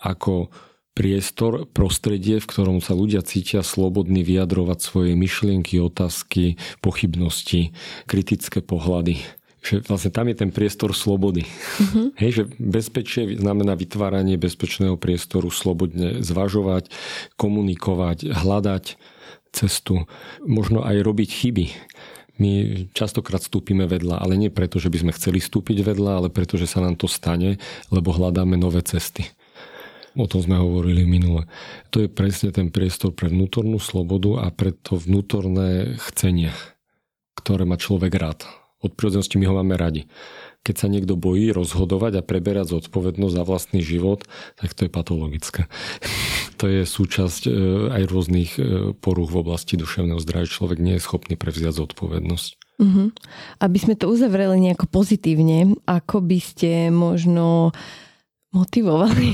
[0.00, 0.52] ako
[0.96, 7.76] priestor, prostredie, v ktorom sa ľudia cítia slobodní vyjadrovať svoje myšlienky, otázky, pochybnosti,
[8.08, 9.20] kritické pohľady
[9.66, 11.42] že vlastne tam je ten priestor slobody.
[11.42, 12.14] Uh-huh.
[12.14, 16.94] Hej, že bezpečie znamená vytváranie bezpečného priestoru, slobodne zvažovať,
[17.34, 18.94] komunikovať, hľadať
[19.50, 20.06] cestu,
[20.46, 21.66] možno aj robiť chyby.
[22.36, 26.60] My častokrát vstúpime vedľa, ale nie preto, že by sme chceli vstúpiť vedľa, ale preto,
[26.60, 27.58] že sa nám to stane,
[27.88, 29.26] lebo hľadáme nové cesty.
[30.16, 31.48] O tom sme hovorili minule.
[31.92, 36.52] To je presne ten priestor pre vnútornú slobodu a pre to vnútorné chcenie,
[37.36, 38.40] ktoré má človek rád
[38.86, 40.06] od prírodzenosti my ho máme radi.
[40.66, 44.26] Keď sa niekto bojí rozhodovať a preberať zodpovednosť za vlastný život,
[44.58, 45.70] tak to je patologické.
[46.60, 47.50] to je súčasť e,
[47.94, 48.62] aj rôznych e,
[48.98, 50.50] poruch v oblasti duševného zdravia.
[50.50, 52.50] Človek nie je schopný prevziať zodpovednosť.
[52.76, 53.08] Uh-huh.
[53.62, 57.72] Aby sme to uzavreli nejako pozitívne, ako by ste možno
[58.54, 59.30] motivovali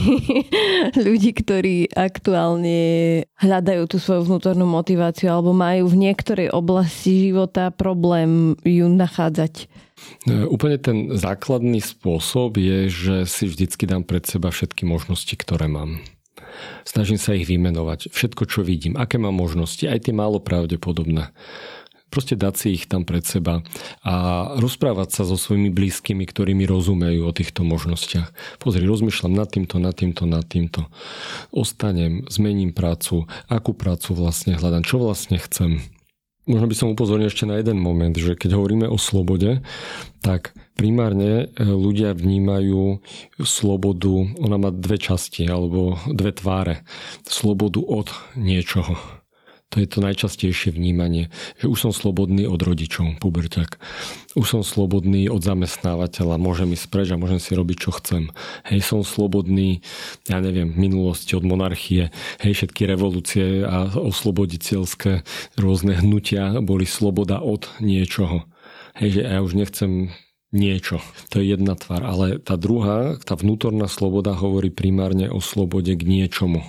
[1.06, 2.80] ľudí, ktorí aktuálne
[3.38, 9.68] hľadajú tú svoju vnútornú motiváciu alebo majú v niektorej oblasti života problém ju nachádzať?
[10.26, 15.70] E, úplne ten základný spôsob je, že si vždycky dám pred seba všetky možnosti, ktoré
[15.70, 16.02] mám.
[16.84, 18.12] Snažím sa ich vymenovať.
[18.12, 18.98] Všetko, čo vidím.
[18.98, 21.32] Aké mám možnosti, aj tie málo pravdepodobné.
[22.12, 23.64] Proste dať si ich tam pred seba
[24.04, 24.14] a
[24.60, 28.60] rozprávať sa so svojimi blízkymi, ktorí mi rozumejú o týchto možnostiach.
[28.60, 30.92] Pozri, rozmýšľam nad týmto, nad týmto, nad týmto.
[31.48, 35.80] Ostanem, zmením prácu, akú prácu vlastne hľadám, čo vlastne chcem.
[36.44, 39.62] Možno by som upozornil ešte na jeden moment, že keď hovoríme o slobode,
[40.26, 42.98] tak primárne e, ľudia vnímajú
[43.38, 46.82] slobodu, ona má dve časti alebo dve tváre.
[47.22, 49.21] Slobodu od niečoho
[49.72, 53.80] to je to najčastejšie vnímanie, že už som slobodný od rodičov, puberťak.
[54.36, 58.28] Už som slobodný od zamestnávateľa, môžem ísť preč a môžem si robiť, čo chcem.
[58.68, 59.80] Hej, som slobodný,
[60.28, 62.12] ja neviem, minulosti od monarchie.
[62.44, 65.24] Hej, všetky revolúcie a osloboditeľské
[65.56, 68.44] rôzne hnutia boli sloboda od niečoho.
[69.00, 70.12] Hej, že ja už nechcem
[70.52, 71.00] niečo.
[71.32, 72.04] To je jedna tvár.
[72.04, 76.60] Ale tá druhá, tá vnútorná sloboda hovorí primárne o slobode k niečomu.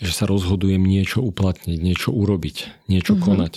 [0.00, 3.26] Že sa rozhodujem niečo uplatniť, niečo urobiť, niečo mm-hmm.
[3.26, 3.54] konať.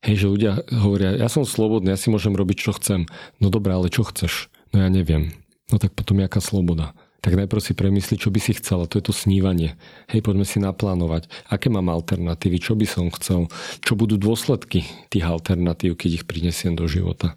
[0.00, 3.04] Hej, že ľudia hovoria, ja som slobodný, ja si môžem robiť, čo chcem.
[3.36, 4.48] No dobré, ale čo chceš?
[4.72, 5.34] No ja neviem.
[5.68, 6.96] No tak potom jaká sloboda?
[7.20, 8.88] Tak najprv si premysli, čo by si chcela.
[8.88, 9.76] To je to snívanie.
[10.08, 13.52] Hej, poďme si naplánovať, aké mám alternatívy, čo by som chcel,
[13.84, 17.36] čo budú dôsledky tých alternatív, keď ich prinesiem do života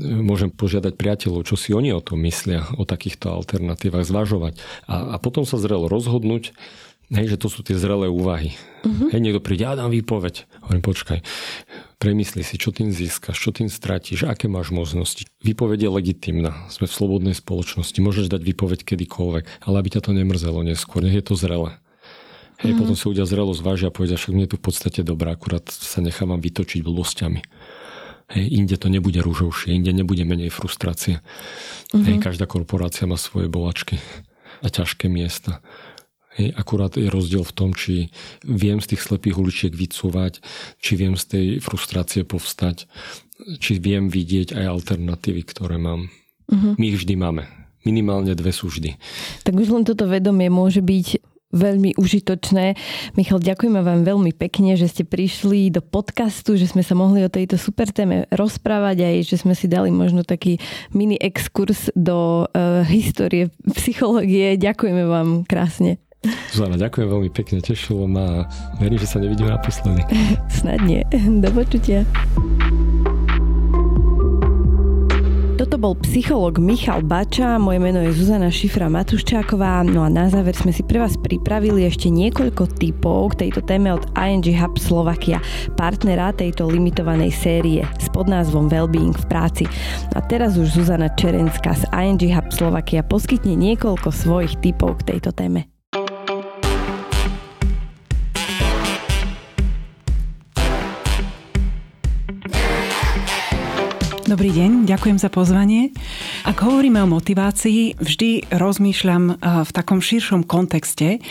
[0.00, 4.62] môžem požiadať priateľov, čo si oni o tom myslia, o takýchto alternatívach, zvažovať.
[4.86, 6.54] A, a potom sa zrel rozhodnúť,
[7.12, 8.56] hej, že to sú tie zrelé úvahy.
[8.82, 9.10] Uh-huh.
[9.10, 10.46] Hej, niekto príde, ja dám výpoveď.
[10.66, 11.18] Hovorím, počkaj,
[12.02, 15.26] premysli si, čo tým získaš, čo tým stratíš, aké máš možnosti.
[15.42, 16.66] Výpoveď je legitimná.
[16.70, 17.98] Sme v slobodnej spoločnosti.
[17.98, 21.78] Môžeš dať výpoveď kedykoľvek, ale aby ťa to nemrzelo neskôr, nech je to zrelé.
[22.62, 22.80] Hej, uh-huh.
[22.82, 25.68] potom si ľudia zrelo zvážia a povedia, však mne je tu v podstate dobré, akurát
[25.68, 27.40] sa nechávam vytočiť blbosťami.
[28.26, 31.22] Hej, inde to nebude rúžovšie, inde nebude menej frustrácie.
[31.94, 32.04] Mm-hmm.
[32.10, 34.02] Hej, každá korporácia má svoje bolačky
[34.64, 35.62] a ťažké miesta.
[36.36, 38.12] Hej, akurát je rozdiel v tom, či
[38.44, 40.44] viem z tých slepých uličiek vycúvať,
[40.76, 42.84] či viem z tej frustrácie povstať,
[43.56, 46.12] či viem vidieť aj alternatívy, ktoré mám.
[46.52, 46.72] Mm-hmm.
[46.76, 47.42] My ich vždy máme.
[47.88, 49.00] Minimálne dve sú vždy.
[49.48, 52.76] Tak už len toto vedomie môže byť veľmi užitočné.
[53.14, 57.32] Michal, ďakujeme vám veľmi pekne, že ste prišli do podcastu, že sme sa mohli o
[57.32, 60.60] tejto super téme rozprávať aj, že sme si dali možno taký
[60.92, 64.58] mini exkurs do uh, histórie psychológie.
[64.60, 66.02] Ďakujeme vám krásne.
[66.52, 68.48] Zuzana, ďakujem veľmi pekne, tešilo ma a
[68.78, 70.02] verím, že sa nevidíme naposledy.
[70.58, 71.02] Snad nie.
[71.42, 72.04] Do počutia.
[75.56, 80.52] Toto bol psycholog Michal Bača, moje meno je Zuzana Šifra Matuščáková, no a na záver
[80.52, 85.40] sme si pre vás pripravili ešte niekoľko typov k tejto téme od ING Hub Slovakia,
[85.74, 89.64] partnera tejto limitovanej série s podnázvom Wellbeing v práci.
[90.12, 95.32] A teraz už Zuzana Čerenská z ING Hub Slovakia poskytne niekoľko svojich typov k tejto
[95.32, 95.75] téme.
[104.26, 105.94] Dobrý deň, ďakujem za pozvanie.
[106.42, 111.22] Ak hovoríme o motivácii, vždy rozmýšľam eh, v takom širšom kontexte,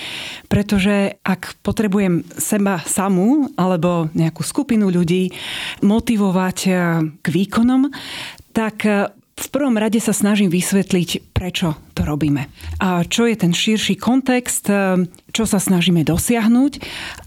[0.47, 5.35] pretože ak potrebujem seba samú alebo nejakú skupinu ľudí
[5.83, 6.75] motivovať eh,
[7.19, 7.91] k výkonom,
[8.55, 12.47] tak eh, v prvom rade sa snažím vysvetliť, prečo to robíme.
[12.79, 14.71] A čo je ten širší kontext,
[15.31, 16.73] čo sa snažíme dosiahnuť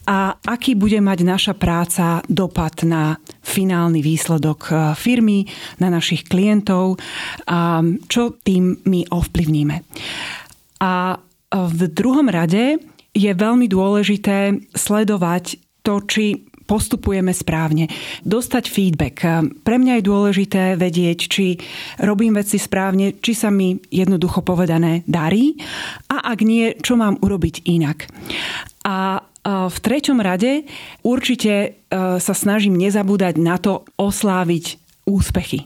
[0.09, 5.45] a aký bude mať naša práca dopad na finálny výsledok firmy,
[5.85, 6.97] na našich klientov
[7.45, 9.77] a čo tým my ovplyvníme.
[10.81, 11.21] A
[11.53, 12.81] v druhom rade
[13.13, 17.89] je veľmi dôležité sledovať to, či postupujeme správne.
[18.29, 19.17] Dostať feedback.
[19.65, 21.57] Pre mňa je dôležité vedieť, či
[22.05, 25.57] robím veci správne, či sa mi jednoducho povedané darí
[26.13, 28.05] a ak nie, čo mám urobiť inak.
[28.85, 30.69] A v treťom rade
[31.01, 31.69] určite e,
[32.21, 35.65] sa snažím nezabúdať na to osláviť úspechy.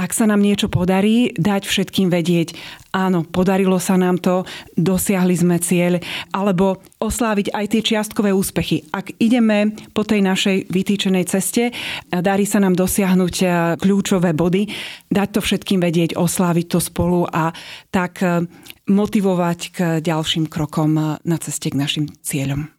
[0.00, 2.56] Ak sa nám niečo podarí, dať všetkým vedieť,
[2.96, 4.48] áno, podarilo sa nám to,
[4.80, 6.00] dosiahli sme cieľ,
[6.32, 8.88] alebo osláviť aj tie čiastkové úspechy.
[8.90, 11.70] Ak ideme po tej našej vytýčenej ceste,
[12.08, 14.72] darí sa nám dosiahnuť e, kľúčové body,
[15.12, 17.52] dať to všetkým vedieť, osláviť to spolu a
[17.92, 18.48] tak e,
[18.88, 22.72] motivovať k ďalším krokom e, na ceste k našim cieľom.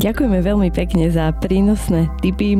[0.00, 2.56] Ďakujeme veľmi pekne za prínosné tipy.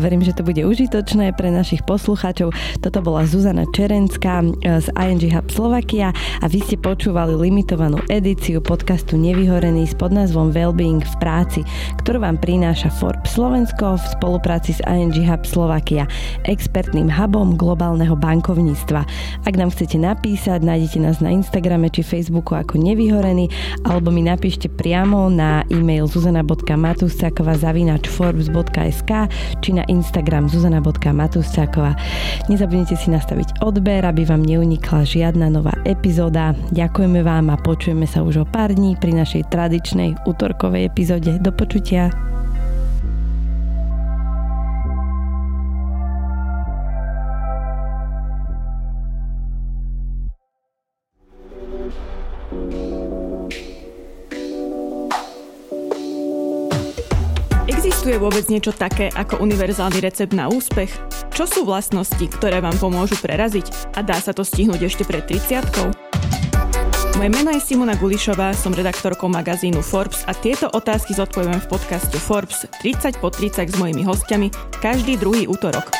[0.00, 2.56] Verím, že to bude užitočné pre našich poslucháčov.
[2.80, 6.08] Toto bola Zuzana Čerenská z ING Hub Slovakia
[6.40, 11.60] a vy ste počúvali limitovanú edíciu podcastu Nevyhorený s podnázvom Wellbeing v práci,
[12.00, 16.08] ktorú vám prináša Forbes Slovensko v spolupráci s ING Hub Slovakia,
[16.48, 19.04] expertným hubom globálneho bankovníctva.
[19.44, 23.52] Ak nám chcete napísať, nájdete nás na Instagrame či Facebooku ako Nevyhorený
[23.84, 29.10] alebo mi napíšte priamo na e-mail zuzana.com zuzana.matuscáková zavinač forbes.sk
[29.58, 31.98] či na Instagram zuzana.matuscáková.
[32.46, 36.54] Nezabudnite si nastaviť odber, aby vám neunikla žiadna nová epizóda.
[36.70, 41.42] Ďakujeme vám a počujeme sa už o pár dní pri našej tradičnej útorkovej epizóde.
[41.42, 42.14] Do počutia.
[58.20, 60.92] Vôbec niečo také ako univerzálny recept na úspech?
[61.32, 66.12] Čo sú vlastnosti, ktoré vám pomôžu preraziť a dá sa to stihnúť ešte pred 30
[67.20, 72.16] moje meno je Simona Gulišová, som redaktorkou magazínu Forbes a tieto otázky zodpovieme v podcaste
[72.16, 74.48] Forbes 30 po 30 s mojimi hostiami
[74.80, 75.92] každý druhý útorok.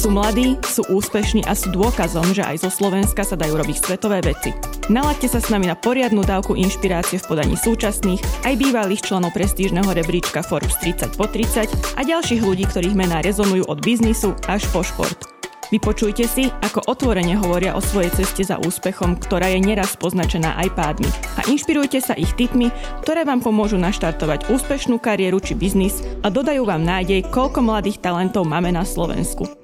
[0.00, 4.24] Sú mladí, sú úspešní a sú dôkazom, že aj zo Slovenska sa dajú robiť svetové
[4.24, 4.48] veci.
[4.88, 9.92] Nalaďte sa s nami na poriadnu dávku inšpirácie v podaní súčasných, aj bývalých členov prestížneho
[9.92, 14.80] rebríčka Forbes 30 po 30 a ďalších ľudí, ktorých mená rezonujú od biznisu až po
[14.80, 15.20] šport.
[15.68, 20.80] Vypočujte si, ako otvorene hovoria o svojej ceste za úspechom, ktorá je neraz poznačená aj
[20.80, 21.12] pádmi.
[21.36, 22.72] A inšpirujte sa ich tipmi,
[23.04, 28.48] ktoré vám pomôžu naštartovať úspešnú kariéru či biznis a dodajú vám nádej, koľko mladých talentov
[28.48, 29.60] máme na Slovensku.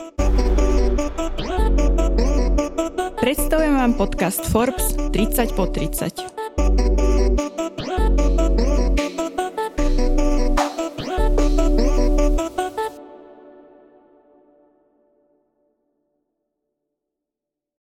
[3.20, 6.65] Predstavujem vám podcast Forbes 30 po 30.